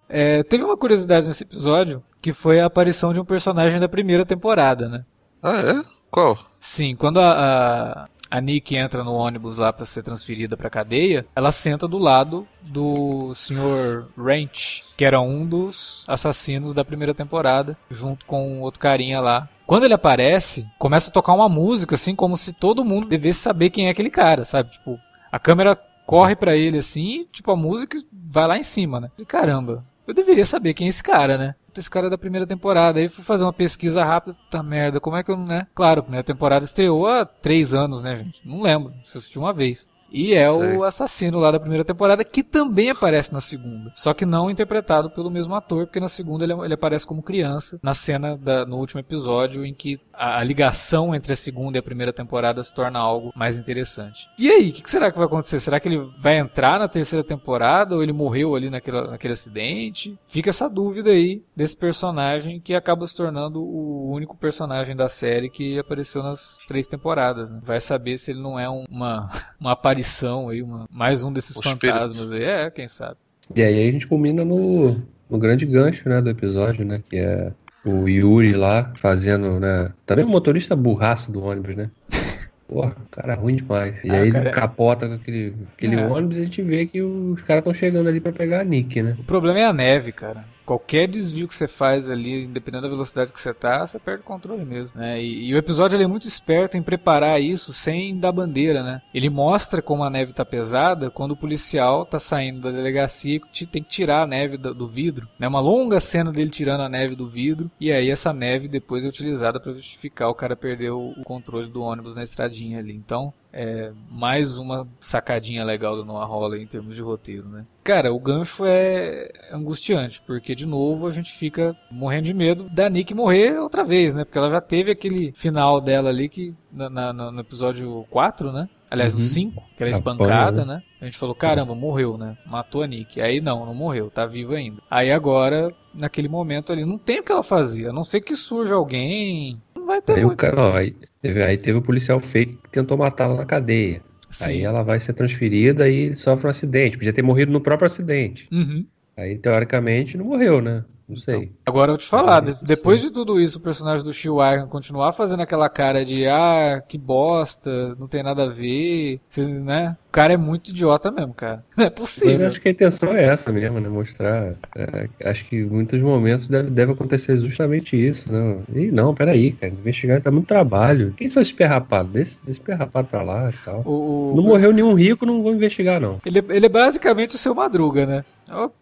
é, 0.07 0.43
Teve 0.43 0.64
uma 0.64 0.76
curiosidade 0.76 1.26
nesse 1.26 1.45
episódio, 1.45 2.02
que 2.21 2.35
foi 2.35 2.61
a 2.61 2.67
aparição 2.67 3.14
de 3.14 3.21
um 3.21 3.25
personagem 3.25 3.81
da 3.81 3.88
primeira 3.88 4.26
temporada, 4.26 4.87
né? 4.87 5.07
Ah, 5.42 5.61
é? 5.61 5.85
Qual? 6.11 6.38
Sim, 6.59 6.94
quando 6.94 7.18
a, 7.18 7.33
a, 7.33 8.09
a 8.31 8.40
Nick 8.40 8.76
entra 8.76 9.02
no 9.02 9.12
ônibus 9.12 9.59
lá 9.59 9.72
para 9.72 9.85
ser 9.85 10.02
transferida 10.02 10.57
pra 10.57 10.70
cadeia, 10.70 11.26
ela 11.35 11.50
senta 11.50 11.88
do 11.88 11.98
lado 11.98 12.46
do 12.61 13.35
Sr. 13.35 14.07
Ranch, 14.16 14.85
que 14.96 15.05
era 15.05 15.20
um 15.20 15.44
dos 15.44 16.05
assassinos 16.07 16.72
da 16.72 16.85
primeira 16.85 17.12
temporada, 17.12 17.76
junto 17.90 18.24
com 18.24 18.61
outro 18.61 18.78
carinha 18.78 19.20
lá. 19.20 19.48
Quando 19.66 19.85
ele 19.85 19.94
aparece, 19.94 20.68
começa 20.78 21.11
a 21.11 21.12
tocar 21.12 21.33
uma 21.33 21.48
música, 21.48 21.94
assim, 21.94 22.14
como 22.14 22.37
se 22.37 22.52
todo 22.52 22.85
mundo 22.85 23.09
devesse 23.09 23.40
saber 23.40 23.70
quem 23.70 23.88
é 23.88 23.90
aquele 23.90 24.11
cara, 24.11 24.44
sabe? 24.44 24.70
Tipo, 24.70 25.00
a 25.31 25.38
câmera 25.38 25.74
corre 26.07 26.37
para 26.37 26.57
ele 26.57 26.78
assim, 26.78 27.20
e, 27.20 27.24
tipo, 27.24 27.50
a 27.50 27.57
música 27.57 27.98
vai 28.12 28.46
lá 28.46 28.59
em 28.59 28.62
cima, 28.62 29.00
né? 29.00 29.11
E 29.18 29.24
caramba, 29.24 29.85
eu 30.07 30.12
deveria 30.12 30.44
saber 30.44 30.74
quem 30.74 30.87
é 30.87 30.90
esse 30.90 31.02
cara, 31.02 31.38
né? 31.38 31.55
Esse 31.81 31.91
cara 31.91 32.07
é 32.07 32.11
da 32.11 32.19
primeira 32.19 32.47
temporada. 32.47 32.99
Aí 32.99 33.09
fui 33.09 33.25
fazer 33.25 33.45
uma 33.45 33.53
pesquisa 33.53 34.05
rápida, 34.05 34.37
tá 34.51 34.63
merda, 34.63 35.01
como 35.01 35.17
é 35.17 35.23
que 35.23 35.31
eu 35.31 35.37
né? 35.37 35.67
Claro, 35.75 36.01
a 36.01 36.03
primeira 36.03 36.25
temporada 36.25 36.65
estreou 36.65 37.07
há 37.07 37.25
três 37.25 37.75
anos, 37.75 38.03
né, 38.03 38.17
gente? 38.17 38.47
Não 38.47 38.61
lembro, 38.63 38.93
se 39.05 39.19
assisti 39.19 39.39
uma 39.39 39.53
vez. 39.53 39.91
E 40.12 40.35
é 40.35 40.51
Sei. 40.51 40.77
o 40.77 40.85
assassino 40.85 41.38
lá 41.38 41.51
da 41.51 41.59
primeira 41.59 41.85
temporada, 41.85 42.25
que 42.25 42.42
também 42.42 42.90
aparece 42.90 43.33
na 43.33 43.40
segunda. 43.40 43.90
Só 43.94 44.12
que 44.12 44.27
não 44.27 44.51
interpretado 44.51 45.11
pelo 45.11 45.31
mesmo 45.31 45.55
ator, 45.55 45.87
porque 45.87 46.01
na 46.01 46.09
segunda 46.09 46.44
ele, 46.44 46.53
ele 46.53 46.75
aparece 46.75 47.07
como 47.07 47.22
criança, 47.22 47.81
na 47.83 47.94
cena 47.94 48.37
da, 48.37 48.66
no 48.66 48.77
último 48.77 49.01
episódio, 49.01 49.64
em 49.64 49.72
que 49.72 49.98
a, 50.12 50.38
a, 50.38 50.44
ligação 50.44 51.14
entre 51.14 51.33
a 51.33 51.37
segunda 51.37 51.79
e 51.79 51.81
a 51.81 51.83
primeira 51.83 52.12
temporada 52.12 52.62
se 52.62 52.75
torna 52.75 52.98
algo 52.98 53.33
mais 53.35 53.57
interessante. 53.57 54.29
E 54.38 54.51
aí, 54.51 54.68
o 54.68 54.72
que, 54.72 54.83
que, 54.83 54.90
será 54.90 55.11
que 55.11 55.16
vai 55.16 55.27
acontecer? 55.27 55.61
Será 55.61 55.81
que 55.81 55.88
ele 55.88 56.11
vai 56.18 56.38
entrar 56.38 56.79
na 56.79 56.88
terceira 56.88 57.25
temporada 57.25 57.94
ou 57.94 58.03
ele 58.03 58.12
morreu 58.12 58.55
ali 58.55 58.68
naquele, 58.68 59.01
naquele 59.03 59.33
acidente? 59.33 60.18
Fica 60.27 60.51
essa 60.51 60.68
dúvida 60.68 61.11
aí 61.11 61.42
desse 61.57 61.77
personagem 61.77 62.61
que 62.61 62.75
acaba 62.75 63.07
se 63.07 63.16
tornando 63.16 63.62
o 63.62 64.11
único 64.12 64.37
personagem 64.37 64.94
da 64.94 65.09
série 65.09 65.48
que 65.48 65.79
apareceu 65.79 66.22
nas 66.22 66.59
três 66.66 66.87
temporadas. 66.87 67.51
Né? 67.51 67.61
Vai 67.62 67.81
saber 67.81 68.18
se 68.18 68.33
ele 68.33 68.40
não 68.40 68.59
é 68.59 68.68
um, 68.68 68.85
uma, 68.90 69.31
uma 69.59 69.72
aparição 69.72 70.02
aparição 70.03 70.49
aí, 70.49 70.62
uma, 70.62 70.87
mais 70.91 71.23
um 71.23 71.33
desses 71.33 71.57
fantasmas 71.57 72.33
aí. 72.33 72.43
É, 72.43 72.71
quem 72.71 72.88
sabe. 72.88 73.17
E 73.55 73.62
aí 73.62 73.88
a 73.88 73.93
gente 73.93 74.07
culmina 74.07 74.45
no, 74.45 75.01
no 75.31 75.38
grande 75.38 75.65
gancho, 75.65 76.09
né, 76.09 76.21
do 76.21 76.31
episódio, 76.31 76.85
né, 76.85 77.01
que 77.09 77.17
é 77.17 77.53
o 77.85 78.09
Yuri 78.09 78.53
lá 78.53 78.93
fazendo, 78.97 79.59
né, 79.61 79.93
também 80.05 80.25
o 80.25 80.29
motorista 80.29 80.75
burraço 80.75 81.31
do 81.31 81.43
ônibus, 81.43 81.77
né. 81.77 81.91
Porra, 82.69 82.97
cara 83.11 83.35
ruim 83.35 83.57
demais. 83.57 83.95
E 84.03 84.11
ah, 84.11 84.15
aí 84.15 84.33
cara... 84.33 84.45
ele 84.47 84.55
capota 84.55 85.07
com 85.07 85.15
aquele, 85.15 85.51
aquele 85.77 85.97
é. 85.97 86.07
ônibus 86.07 86.38
e 86.38 86.41
a 86.41 86.45
gente 86.45 86.62
vê 86.62 86.87
que 86.87 87.03
os 87.03 87.43
caras 87.43 87.61
estão 87.61 87.75
chegando 87.75 88.09
ali 88.09 88.19
para 88.19 88.33
pegar 88.33 88.61
a 88.61 88.65
Nick, 88.65 89.03
né? 89.03 89.15
O 89.19 89.25
problema 89.25 89.59
é 89.59 89.65
a 89.65 89.73
neve, 89.73 90.11
cara 90.11 90.45
qualquer 90.64 91.07
desvio 91.09 91.48
que 91.48 91.55
você 91.55 91.68
faz 91.68 92.09
ali, 92.09 92.44
independente 92.44 92.83
da 92.83 92.88
velocidade 92.88 93.33
que 93.33 93.40
você 93.40 93.53
tá, 93.53 93.87
você 93.87 93.98
perde 93.98 94.22
o 94.22 94.25
controle 94.25 94.64
mesmo, 94.64 95.01
né? 95.01 95.20
E, 95.22 95.48
e 95.48 95.55
o 95.55 95.59
episódio 95.59 95.96
ele 95.96 96.05
é 96.05 96.09
muito 96.09 96.27
esperto 96.27 96.77
em 96.77 96.83
preparar 96.83 97.40
isso 97.40 97.72
sem 97.72 98.18
dar 98.18 98.33
bandeira, 98.33 98.83
né? 98.83 99.03
Ele 99.14 99.29
mostra 99.29 99.83
como 99.83 100.05
a 100.05 100.11
neve 100.11 100.33
tá 100.33 100.44
pesada 100.44 101.11
quando 101.11 101.33
o 101.33 101.37
policial 101.37 102.07
tá 102.07 102.18
saindo 102.18 102.61
da 102.61 102.70
delegacia 102.70 103.40
e 103.61 103.66
tem 103.66 103.83
que 103.83 103.88
tirar 103.88 104.22
a 104.22 104.27
neve 104.27 104.57
do, 104.57 104.75
do 104.75 104.88
vidro, 104.88 105.29
né? 105.38 105.48
Uma 105.48 105.61
longa 105.61 106.01
cena 106.01 106.33
dele 106.33 106.51
tirando 106.51 106.83
a 106.83 106.88
neve 106.88 107.14
do 107.14 107.29
vidro 107.29 107.70
e 107.81 107.92
aí 107.92 108.11
essa 108.11 108.33
neve 108.33 108.68
depois 108.68 109.05
é 109.05 109.09
utilizada 109.09 109.61
para 109.61 109.72
justificar 109.72 110.29
o 110.29 110.35
cara 110.35 110.57
perder 110.57 110.90
o, 110.90 111.11
o 111.16 111.25
controle 111.25 111.68
do 111.70 111.83
ônibus 111.83 112.16
na 112.16 112.22
estradinha 112.22 112.79
ali. 112.79 112.92
Então, 112.92 113.33
é 113.53 113.93
mais 114.11 114.59
uma 114.59 114.88
sacadinha 114.99 115.65
legal 115.65 115.97
do 115.97 116.05
Noah 116.05 116.27
Hawley 116.27 116.62
em 116.62 116.67
termos 116.67 116.97
de 116.97 117.03
roteiro, 117.03 117.49
né? 117.49 117.67
Cara, 117.85 118.12
o 118.12 118.19
gancho 118.19 118.65
é 118.65 119.31
angustiante, 119.53 120.23
porque 120.23 120.55
de 120.55 120.67
novo 120.67 121.07
a 121.07 121.11
gente 121.11 121.33
fica 121.33 121.77
morrendo 121.91 122.25
de 122.25 122.35
medo 122.35 122.69
da 122.71 122.88
Nick 122.88 123.12
morrer 123.12 123.59
outra 123.59 123.85
vez, 123.85 124.15
né? 124.15 124.25
Porque 124.25 124.38
ela 124.38 124.49
já 124.49 124.61
teve 124.61 124.91
aquele 124.91 125.33
final 125.33 125.81
dela 125.81 126.09
ali 126.09 126.29
que 126.29 126.55
na, 126.71 126.88
na, 126.88 127.12
no 127.12 127.41
episódio 127.41 128.07
4, 128.09 128.53
né? 128.53 128.69
Aliás, 128.91 129.15
uhum. 129.15 129.21
no 129.21 129.25
5, 129.25 129.62
que 129.75 129.83
era 129.83 129.91
é 129.91 129.93
espancada, 129.93 130.65
né? 130.67 130.83
A 131.01 131.07
gente 131.07 131.17
falou, 131.17 131.35
caramba, 131.35 131.75
morreu, 131.75 132.19
né? 132.19 132.37
Matou 132.47 132.83
a 132.83 132.87
Nick. 132.87 133.21
Aí 133.21 133.41
não, 133.41 133.65
não 133.65 133.75
morreu, 133.75 134.11
tá 134.11 134.27
viva 134.27 134.55
ainda. 134.55 134.83
Aí 134.91 135.11
agora, 135.11 135.75
naquele 135.95 136.29
momento 136.29 136.73
ali, 136.73 136.85
não 136.85 136.99
tem 136.99 137.21
o 137.21 137.23
que 137.23 137.33
ela 137.33 137.43
fazer, 137.43 137.88
a 137.88 137.93
não 137.93 138.03
ser 138.03 138.21
que 138.21 138.37
surja 138.37 138.75
alguém 138.75 139.61
vai 139.92 140.02
ter 140.02 140.14
aí 140.14 140.22
muito. 140.22 140.35
O 140.35 140.37
cara, 140.37 140.61
ó, 140.61 140.76
aí, 140.76 140.96
teve, 141.20 141.42
aí 141.42 141.57
teve 141.57 141.78
o 141.78 141.83
policial 141.83 142.18
fake 142.18 142.59
que 142.64 142.70
tentou 142.70 142.96
matá-la 142.96 143.37
na 143.37 143.44
cadeia. 143.44 144.02
Sim. 144.31 144.44
Aí 144.44 144.62
ela 144.62 144.83
vai 144.83 144.98
ser 144.98 145.12
transferida 145.12 145.88
e 145.88 146.14
sofre 146.14 146.46
um 146.46 146.50
acidente. 146.50 146.96
Podia 146.96 147.12
ter 147.12 147.22
morrido 147.22 147.52
no 147.52 147.61
próprio 147.61 147.87
acidente. 147.87 148.48
Uhum. 148.50 148.87
Aí, 149.16 149.37
teoricamente, 149.37 150.16
não 150.16 150.24
morreu, 150.24 150.62
né? 150.62 150.85
Não 151.07 151.16
sei. 151.16 151.52
Agora 151.66 151.90
eu 151.90 151.94
vou 151.94 151.98
te 151.98 152.09
falar, 152.09 152.46
sei. 152.48 152.66
depois 152.66 153.02
de 153.02 153.12
tudo 153.12 153.38
isso, 153.38 153.59
o 153.59 153.61
personagem 153.61 154.02
do 154.02 154.14
Shiwaigan 154.14 154.66
continuar 154.66 155.12
fazendo 155.12 155.40
aquela 155.40 155.68
cara 155.68 156.05
de 156.05 156.26
ah, 156.26 156.83
que 156.88 156.96
bosta, 156.96 157.94
não 157.96 158.09
tem 158.09 158.22
nada 158.22 158.44
a 158.44 158.48
ver, 158.48 159.20
né? 159.62 159.96
O 160.12 160.14
cara 160.14 160.35
é 160.35 160.37
muito 160.37 160.68
idiota 160.68 161.11
mesmo, 161.11 161.33
cara. 161.33 161.64
Não 161.75 161.87
é 161.87 161.88
Mas 161.88 161.90
eu 161.90 161.90
possível. 161.92 162.46
acho 162.46 162.61
que 162.61 162.68
a 162.68 162.70
intenção 162.70 163.14
é 163.14 163.25
essa 163.25 163.51
mesmo, 163.51 163.81
né? 163.81 163.88
Mostrar. 163.88 164.53
é, 164.77 165.09
acho 165.25 165.46
que 165.46 165.57
em 165.57 165.64
muitos 165.64 165.98
momentos 166.03 166.46
deve, 166.48 166.68
deve 166.70 166.92
acontecer 166.92 167.38
justamente 167.38 167.96
isso, 167.96 168.31
né? 168.31 168.59
E 168.75 168.90
não, 168.92 169.14
peraí, 169.14 169.53
cara. 169.53 169.72
Investigar 169.72 170.20
dá 170.20 170.31
muito 170.31 170.46
trabalho. 170.48 171.14
Quem 171.16 171.29
são 171.29 171.40
esses 171.40 171.55
perrapados? 171.55 172.12
Deixa 172.12 172.37
esse 172.46 172.61
perrapado 172.61 173.09
pra 173.09 173.22
lá 173.22 173.48
e 173.48 173.64
tal. 173.64 173.81
O, 173.87 174.33
o- 174.33 174.37
Não 174.37 174.42
morreu 174.42 174.70
nenhum 174.70 174.92
rico, 174.92 175.25
não 175.25 175.42
vou 175.42 175.55
investigar, 175.55 175.98
não. 175.98 176.18
ele, 176.27 176.40
é- 176.40 176.57
ele 176.57 176.66
é 176.66 176.68
basicamente 176.68 177.35
o 177.35 177.38
seu 177.38 177.55
Madruga, 177.55 178.05
né? 178.05 178.22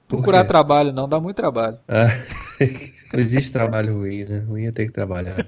Procurar 0.09 0.43
trabalho 0.47 0.93
não, 0.93 1.09
dá 1.09 1.21
muito 1.21 1.37
trabalho. 1.37 1.79
Ah, 1.87 2.09
existe 3.15 3.53
trabalho 3.53 3.99
ruim, 3.99 4.25
né? 4.25 4.43
Ruim 4.49 4.67
é 4.67 4.73
ter 4.73 4.87
que 4.87 4.93
trabalhar. 4.93 5.37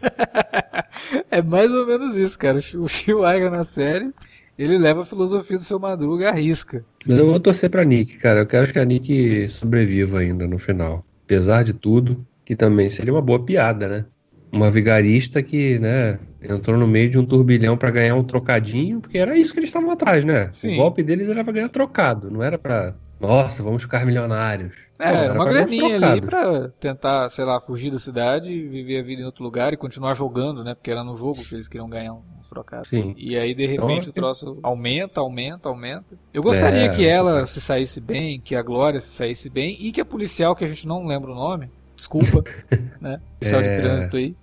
É 1.31 1.43
mais 1.43 1.71
ou 1.71 1.87
menos 1.87 2.17
isso, 2.17 2.39
cara. 2.39 2.59
O 2.77 2.89
Shiwaiga 2.89 3.51
na 3.51 3.65
série, 3.65 4.11
ele 4.59 4.79
leva 4.79 5.01
a 5.03 5.05
filosofia 5.05 5.57
do 5.57 5.63
seu 5.63 5.79
Madruga 5.79 6.31
à 6.31 6.33
risca. 6.33 6.85
Mas 7.07 7.19
eu 7.19 7.25
vou 7.25 7.41
torcer 7.41 7.71
pra 7.71 7.85
Nick, 7.85 8.17
cara. 8.19 8.41
Eu 8.41 8.47
quero 8.47 8.73
que 8.73 8.79
a 8.79 8.85
Nick 8.85 9.49
sobreviva 9.49 10.21
ainda 10.21 10.47
no 10.47 10.59
final. 10.59 11.05
Apesar 11.25 11.65
de 11.65 11.73
tudo, 11.73 12.25
que 12.45 12.55
também 12.55 12.91
seria 12.91 13.13
uma 13.13 13.23
boa 13.23 13.43
piada, 13.43 13.89
né? 13.89 14.05
Uma 14.51 14.71
vigarista 14.71 15.43
que, 15.43 15.79
né, 15.79 16.19
entrou 16.43 16.77
no 16.77 16.87
meio 16.87 17.09
de 17.09 17.19
um 17.19 17.25
turbilhão 17.25 17.77
pra 17.77 17.91
ganhar 17.91 18.15
um 18.15 18.23
trocadinho, 18.23 19.01
porque 19.01 19.17
era 19.17 19.37
isso 19.37 19.53
que 19.53 19.61
eles 19.61 19.71
estavam 19.71 19.91
atrás, 19.91 20.25
né? 20.25 20.49
Sim. 20.51 20.75
O 20.75 20.77
golpe 20.77 21.03
deles 21.03 21.29
era 21.29 21.43
pra 21.43 21.55
ganhar 21.55 21.71
trocado, 21.71 22.31
não 22.31 22.43
era 22.43 22.59
pra, 22.59 22.95
nossa, 23.23 23.63
vamos 23.63 23.83
ficar 23.83 24.05
milionários. 24.05 24.75
É, 24.99 25.09
era 25.25 25.35
uma 25.35 25.45
graninha 25.47 25.97
ali 25.97 26.21
pra 26.21 26.69
tentar, 26.79 27.29
sei 27.31 27.45
lá, 27.45 27.59
fugir 27.61 27.91
da 27.91 27.99
cidade, 27.99 28.53
viver 28.69 29.01
a 29.01 29.03
vida 29.03 29.23
em 29.23 29.25
outro 29.25 29.43
lugar 29.43 29.73
e 29.73 29.77
continuar 29.77 30.15
jogando, 30.15 30.63
né? 30.63 30.75
Porque 30.75 30.91
era 30.93 31.03
no 31.03 31.15
jogo 31.17 31.43
que 31.43 31.55
eles 31.55 31.67
queriam 31.67 31.89
ganhar 31.89 32.13
uns 32.13 32.49
trocados. 32.49 32.89
Sim. 32.89 33.13
E 33.17 33.37
aí, 33.37 33.53
de 33.55 33.65
Então, 33.65 33.87
repente, 33.89 34.09
o 34.09 34.11
eu- 34.11 34.13
troço 34.13 34.59
aumenta, 34.63 35.21
aumenta, 35.21 35.69
aumenta. 35.69 36.17
Eu 36.33 36.41
gostaria 36.43 36.83
É, 36.85 36.89
que 36.91 37.05
ela 37.05 37.41
é. 37.41 37.47
se 37.47 37.61
saísse 37.61 38.01
bem, 38.01 38.39
que 38.41 38.55
a 38.55 38.63
Glória 38.63 39.01
se 39.01 39.09
saísse 39.09 39.51
bem 39.51 39.77
e 39.81 39.91
que 39.91 40.01
a 40.01 40.05
policial, 40.05 40.55
que 40.55 40.63
a 40.65 40.69
gente 40.69 40.87
não 40.87 41.05
lembra 41.05 41.33
o 41.33 41.35
nome, 41.35 41.69
desculpa, 41.97 42.45
né? 43.01 43.21
Policial 43.41 43.63
de 43.63 43.69
É. 43.71 43.75
trânsito 43.75 44.17
aí, 44.19 44.35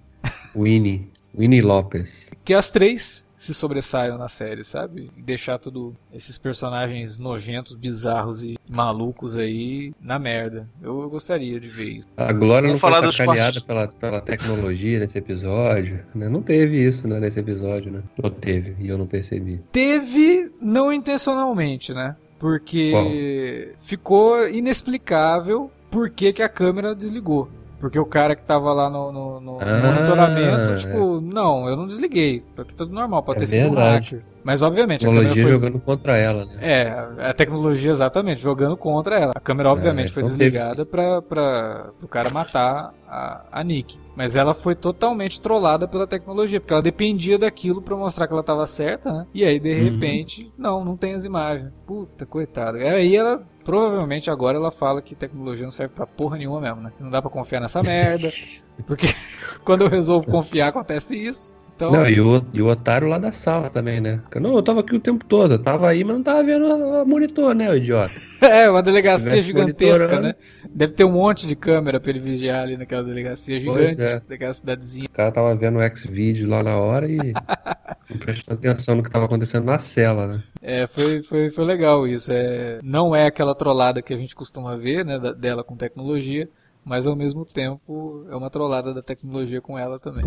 Winnie. 0.55 1.09
Winnie 1.37 1.61
Lopes. 1.61 2.31
que 2.43 2.53
as 2.53 2.69
três 2.71 3.28
se 3.39 3.53
sobressaiam 3.53 4.17
na 4.17 4.27
série, 4.27 4.65
sabe? 4.65 5.09
E 5.15 5.21
deixar 5.21 5.57
tudo 5.57 5.93
esses 6.13 6.37
personagens 6.37 7.19
nojentos, 7.19 7.73
bizarros 7.73 8.43
e 8.43 8.57
malucos 8.69 9.37
aí 9.37 9.93
na 10.01 10.19
merda. 10.19 10.69
Eu, 10.81 11.01
eu 11.01 11.09
gostaria 11.09 11.57
de 11.57 11.69
ver 11.69 11.89
isso. 11.89 12.07
A 12.17 12.33
Glória 12.33 12.67
Vamos 12.67 12.81
não 12.81 13.01
foi 13.01 13.11
sacaneada 13.13 13.61
pela, 13.61 13.87
pela 13.87 14.19
tecnologia 14.19 14.99
nesse 14.99 15.17
episódio, 15.17 16.03
né? 16.13 16.27
Não 16.27 16.41
teve 16.41 16.85
isso, 16.85 17.07
né, 17.07 17.17
nesse 17.17 17.39
episódio, 17.39 17.89
né? 17.89 18.03
Ou 18.21 18.29
teve, 18.29 18.75
e 18.77 18.89
eu 18.89 18.97
não 18.97 19.07
percebi. 19.07 19.61
Teve, 19.71 20.51
não 20.61 20.91
intencionalmente, 20.91 21.93
né? 21.93 22.17
Porque 22.37 23.73
ficou 23.79 24.49
inexplicável 24.49 25.71
por 25.89 26.09
que, 26.09 26.33
que 26.33 26.43
a 26.43 26.49
câmera 26.49 26.93
desligou. 26.93 27.49
Porque 27.79 27.97
o 27.97 28.05
cara 28.05 28.35
que 28.35 28.43
tava 28.43 28.73
lá 28.73 28.89
no, 28.89 29.11
no- 29.11 29.39
no 29.39 29.57
Ah, 29.61 29.81
monitoramento, 29.93 30.71
é. 30.71 30.75
tipo, 30.75 31.21
não, 31.21 31.67
eu 31.69 31.77
não 31.77 31.87
desliguei. 31.87 32.43
Aqui 32.57 32.75
tudo 32.75 32.93
normal, 32.93 33.23
pode 33.23 33.37
É 33.37 33.39
ter 33.39 33.47
sido 33.47 33.69
um 33.69 33.75
hacker. 33.75 34.21
Mas 34.43 34.61
obviamente 34.61 35.05
a 35.05 35.09
câmera 35.09 35.29
Tecnologia 35.29 35.43
foi. 35.43 35.51
jogando 35.53 35.79
contra 35.81 36.17
ela, 36.17 36.45
né? 36.45 36.57
É, 36.61 37.07
a 37.29 37.33
tecnologia 37.33 37.91
exatamente, 37.91 38.41
jogando 38.41 38.77
contra 38.77 39.19
ela. 39.19 39.33
A 39.35 39.39
câmera, 39.39 39.69
obviamente, 39.71 40.09
É, 40.09 40.13
foi 40.13 40.23
então 40.23 40.37
teve 40.37 40.51
desligada 40.51 40.85
pra, 40.85 41.21
pra, 41.21 41.89
pro 41.99 42.07
cara 42.07 42.29
matar 42.29 42.93
a, 43.07 43.41
a 43.51 43.63
Nick. 43.63 43.99
Mas 44.15 44.35
ela 44.35 44.53
foi 44.53 44.75
totalmente 44.75 45.39
trollada 45.41 45.87
pela 45.87 46.07
tecnologia, 46.07 46.59
porque 46.59 46.73
ela 46.73 46.81
dependia 46.81 47.37
daquilo 47.37 47.81
pra 47.81 47.95
mostrar 47.95 48.27
que 48.27 48.33
ela 48.33 48.43
tava 48.43 48.65
certa, 48.65 49.11
né? 49.11 49.27
E 49.33 49.43
aí, 49.45 49.59
de 49.59 49.69
Uhum. 49.73 49.83
repente, 49.83 50.51
não, 50.57 50.83
não 50.85 50.95
tem 50.97 51.13
as 51.13 51.25
imagens. 51.25 51.71
Puta, 51.85 52.25
coitada. 52.25 52.77
E 52.79 52.87
aí 52.87 53.15
ela, 53.15 53.41
provavelmente 53.63 54.29
agora 54.31 54.57
ela 54.57 54.71
fala 54.71 55.01
que 55.01 55.15
tecnologia 55.15 55.63
não 55.65 55.71
serve 55.71 55.93
pra 55.93 56.07
porra 56.07 56.37
nenhuma 56.37 56.59
mesmo, 56.61 56.81
né? 56.81 56.91
Não 56.99 57.09
dá 57.09 57.21
pra 57.21 57.29
confiar 57.31 57.59
nessa 57.61 57.81
merda. 57.83 58.29
Porque 58.87 59.07
quando 59.65 59.83
eu 59.83 59.89
resolvo 59.89 60.27
confiar, 60.27 60.69
acontece 60.69 61.15
isso. 61.15 61.53
Então, 61.79 61.91
Não, 61.91 62.05
e 62.09 62.19
o, 62.19 62.41
e 62.53 62.61
o 62.61 62.67
otário 62.67 63.07
lá 63.07 63.17
da 63.17 63.31
sala 63.31 63.69
também, 63.69 64.01
né? 64.01 64.21
Não, 64.35 64.53
eu 64.53 64.61
tava 64.61 64.81
aqui 64.81 64.93
o 64.93 64.99
tempo 64.99 65.23
todo, 65.23 65.53
eu 65.53 65.59
tava 65.59 65.87
aí, 65.87 66.03
mas 66.03 66.17
não 66.17 66.21
tava 66.21 66.43
vendo 66.43 66.65
o 66.65 67.05
monitor, 67.05 67.55
né, 67.55 67.69
o 67.69 67.75
idiota? 67.77 68.11
É, 68.41 68.69
uma 68.69 68.83
delegacia 68.83 69.41
gigantesca, 69.41 70.19
né? 70.19 70.33
Deve 70.75 70.91
ter 70.91 71.05
um 71.05 71.11
monte 71.11 71.47
de 71.47 71.55
câmera 71.55 71.97
pra 71.97 72.09
ele 72.09 72.19
vigiar 72.19 72.63
ali 72.63 72.75
naquela 72.75 73.01
delegacia 73.03 73.61
Pois 73.63 73.95
gigante, 73.95 74.01
é. 74.01 74.29
daquela 74.29 74.53
cidadezinha. 74.53 75.07
O 75.09 75.15
cara 75.15 75.31
tava 75.31 75.55
vendo 75.55 75.77
o 75.77 75.81
X-Video 75.81 76.49
lá 76.49 76.61
na 76.61 76.75
hora 76.75 77.09
e 77.09 77.33
não 78.11 78.17
prestando 78.17 78.59
atenção 78.59 78.95
no 78.95 79.03
que 79.03 79.09
tava 79.09 79.25
acontecendo 79.25 79.63
na 79.63 79.77
cela, 79.77 80.27
né? 80.27 80.39
É, 80.61 80.85
foi, 80.85 81.21
foi, 81.21 81.49
foi 81.49 81.63
legal 81.63 82.05
isso. 82.05 82.29
É, 82.33 82.79
não 82.83 83.15
é 83.15 83.27
aquela 83.27 83.55
trollada 83.55 84.01
que 84.01 84.13
a 84.13 84.17
gente 84.17 84.35
costuma 84.35 84.75
ver, 84.75 85.05
né, 85.05 85.17
da- 85.17 85.31
dela 85.31 85.63
com 85.63 85.77
tecnologia, 85.77 86.45
mas 86.83 87.07
ao 87.07 87.15
mesmo 87.15 87.45
tempo 87.45 88.25
é 88.29 88.35
uma 88.35 88.49
trollada 88.49 88.93
da 88.93 89.01
tecnologia 89.01 89.61
com 89.61 89.77
ela 89.79 89.97
também. 89.97 90.25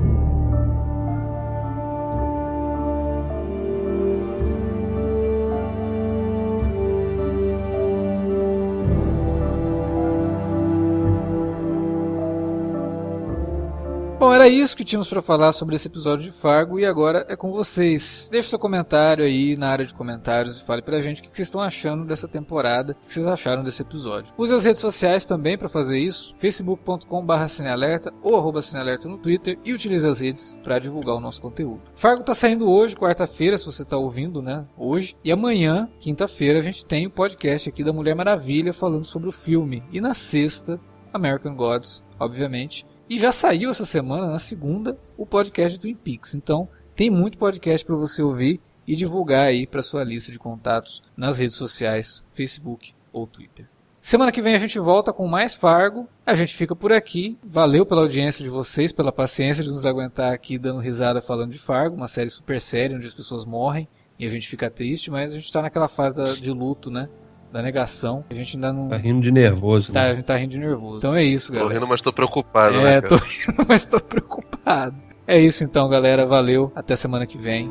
Bom, 14.23 14.33
era 14.33 14.47
isso 14.47 14.77
que 14.77 14.85
tínhamos 14.85 15.09
para 15.09 15.21
falar 15.21 15.51
sobre 15.51 15.75
esse 15.75 15.89
episódio 15.89 16.27
de 16.27 16.31
Fargo 16.31 16.79
e 16.79 16.87
agora 16.87 17.27
é 17.29 17.35
com 17.35 17.51
vocês. 17.51 18.29
Deixe 18.31 18.51
seu 18.51 18.59
comentário 18.59 19.25
aí 19.25 19.57
na 19.57 19.69
área 19.69 19.85
de 19.85 19.93
comentários 19.93 20.61
e 20.61 20.65
fale 20.65 20.81
pra 20.81 21.01
gente 21.01 21.21
o 21.21 21.25
que 21.25 21.29
vocês 21.35 21.49
estão 21.49 21.61
achando 21.61 22.05
dessa 22.05 22.29
temporada, 22.29 22.93
o 22.93 23.05
que 23.05 23.13
vocês 23.13 23.27
acharam 23.27 23.65
desse 23.65 23.83
episódio. 23.83 24.33
Use 24.39 24.55
as 24.55 24.65
redes 24.65 24.81
sociais 24.81 25.27
também 25.27 25.59
para 25.59 25.69
fazer 25.69 25.99
isso, 25.99 26.37
facebook.com.br 26.39 27.49
cinealerta 27.49 28.15
ou 28.23 28.37
arroba 28.37 28.63
cinealerta 28.63 29.09
no 29.09 29.19
Twitter 29.19 29.59
e 29.65 29.73
utilize 29.73 30.07
as 30.07 30.21
redes 30.21 30.57
para 30.63 30.79
divulgar 30.79 31.17
o 31.17 31.21
nosso 31.21 31.43
conteúdo. 31.43 31.83
Fargo 31.97 32.23
tá 32.23 32.33
saindo 32.33 32.71
hoje, 32.71 32.95
quarta-feira, 32.95 33.59
se 33.59 33.67
você 33.67 33.85
tá 33.85 33.97
ouvindo, 33.97 34.41
né, 34.41 34.65
hoje, 34.79 35.17
e 35.25 35.33
amanhã, 35.33 35.91
quinta-feira, 35.99 36.61
a 36.61 36.63
gente 36.63 36.87
tem 36.87 37.09
o 37.09 37.11
podcast 37.11 37.69
aqui 37.69 37.83
da 37.83 37.93
Mulher 37.93 38.15
Maravilha 38.15 38.73
falando 38.73 39.05
sobre 39.05 39.29
o 39.29 39.33
filme. 39.33 39.83
E 39.91 40.01
na 40.01 40.15
sexta, 40.15 40.79
American 41.13 41.57
Gods, 41.57 42.05
obviamente. 42.21 42.87
E 43.13 43.19
já 43.19 43.31
saiu 43.31 43.69
essa 43.69 43.85
semana, 43.85 44.27
na 44.27 44.39
segunda, 44.39 44.97
o 45.19 45.27
podcast 45.27 45.79
Twin 45.79 45.95
Peaks. 45.95 46.35
Então, 46.35 46.67
tem 46.97 47.11
muito 47.11 47.37
podcast 47.37 47.85
para 47.87 47.95
você 47.95 48.23
ouvir 48.23 48.59
e 48.89 48.97
divulgar 48.97 49.49
aí 49.49 49.67
para 49.67 49.83
sua 49.83 50.03
lista 50.03 50.33
de 50.33 50.39
contatos 50.39 51.03
nas 51.15 51.39
redes 51.39 51.57
sociais, 51.57 52.23
Facebook 52.33 52.95
ou 53.13 53.27
Twitter. 53.27 53.69
Semana 54.01 54.33
que 54.33 54.41
vem 54.41 54.55
a 54.55 54.59
gente 54.59 54.79
volta 54.79 55.13
com 55.13 55.29
mais 55.29 55.53
Fargo. 55.53 56.09
A 56.25 56.33
gente 56.33 56.55
fica 56.55 56.75
por 56.75 56.91
aqui. 56.91 57.37
Valeu 57.45 57.85
pela 57.85 58.01
audiência 58.01 58.43
de 58.43 58.49
vocês, 58.49 58.95
pela 58.95 59.13
paciência 59.13 59.63
de 59.63 59.71
nos 59.71 59.85
aguentar 59.85 60.33
aqui 60.33 60.57
dando 60.57 60.81
risada 60.81 61.21
falando 61.21 61.51
de 61.53 61.59
Fargo, 61.59 61.95
uma 61.95 62.09
série 62.09 62.31
super 62.31 62.59
séria 62.63 62.97
onde 62.97 63.07
as 63.09 63.13
pessoas 63.15 63.45
morrem 63.45 63.87
e 64.19 64.25
a 64.25 64.29
gente 64.31 64.49
fica 64.49 64.71
triste, 64.71 65.11
mas 65.11 65.33
a 65.33 65.35
gente 65.37 65.45
está 65.45 65.61
naquela 65.61 65.87
fase 65.87 66.17
da- 66.17 66.33
de 66.33 66.51
luto, 66.51 66.91
né? 66.91 67.11
Da 67.53 67.61
negação. 67.61 68.25
A 68.31 68.35
gente 68.35 68.57
ainda 68.57 68.73
não. 68.73 68.89
Tá 68.89 68.97
rindo 68.97 69.21
de 69.21 69.31
nervoso. 69.31 69.93
Tá, 69.93 70.05
né? 70.05 70.11
a 70.11 70.15
gente 70.15 70.25
tá 70.25 70.37
rindo 70.37 70.53
de 70.53 70.59
nervoso. 70.59 70.99
Então 70.99 71.15
é 71.15 71.23
isso, 71.23 71.53
Tô 71.53 71.59
galera. 71.59 71.75
rindo, 71.75 71.87
mas 71.87 72.01
tô 72.01 72.13
preocupado, 72.13 72.77
É, 72.79 72.83
né, 72.83 73.01
tô 73.03 73.17
rindo, 73.17 73.65
mas 73.69 73.85
tô 73.85 74.01
preocupado. 74.01 74.97
É 75.27 75.39
isso 75.39 75.63
então, 75.63 75.89
galera. 75.89 76.25
Valeu. 76.25 76.73
Até 76.75 76.97
semana 76.97 77.27
que 77.27 77.37
vem. 77.37 77.71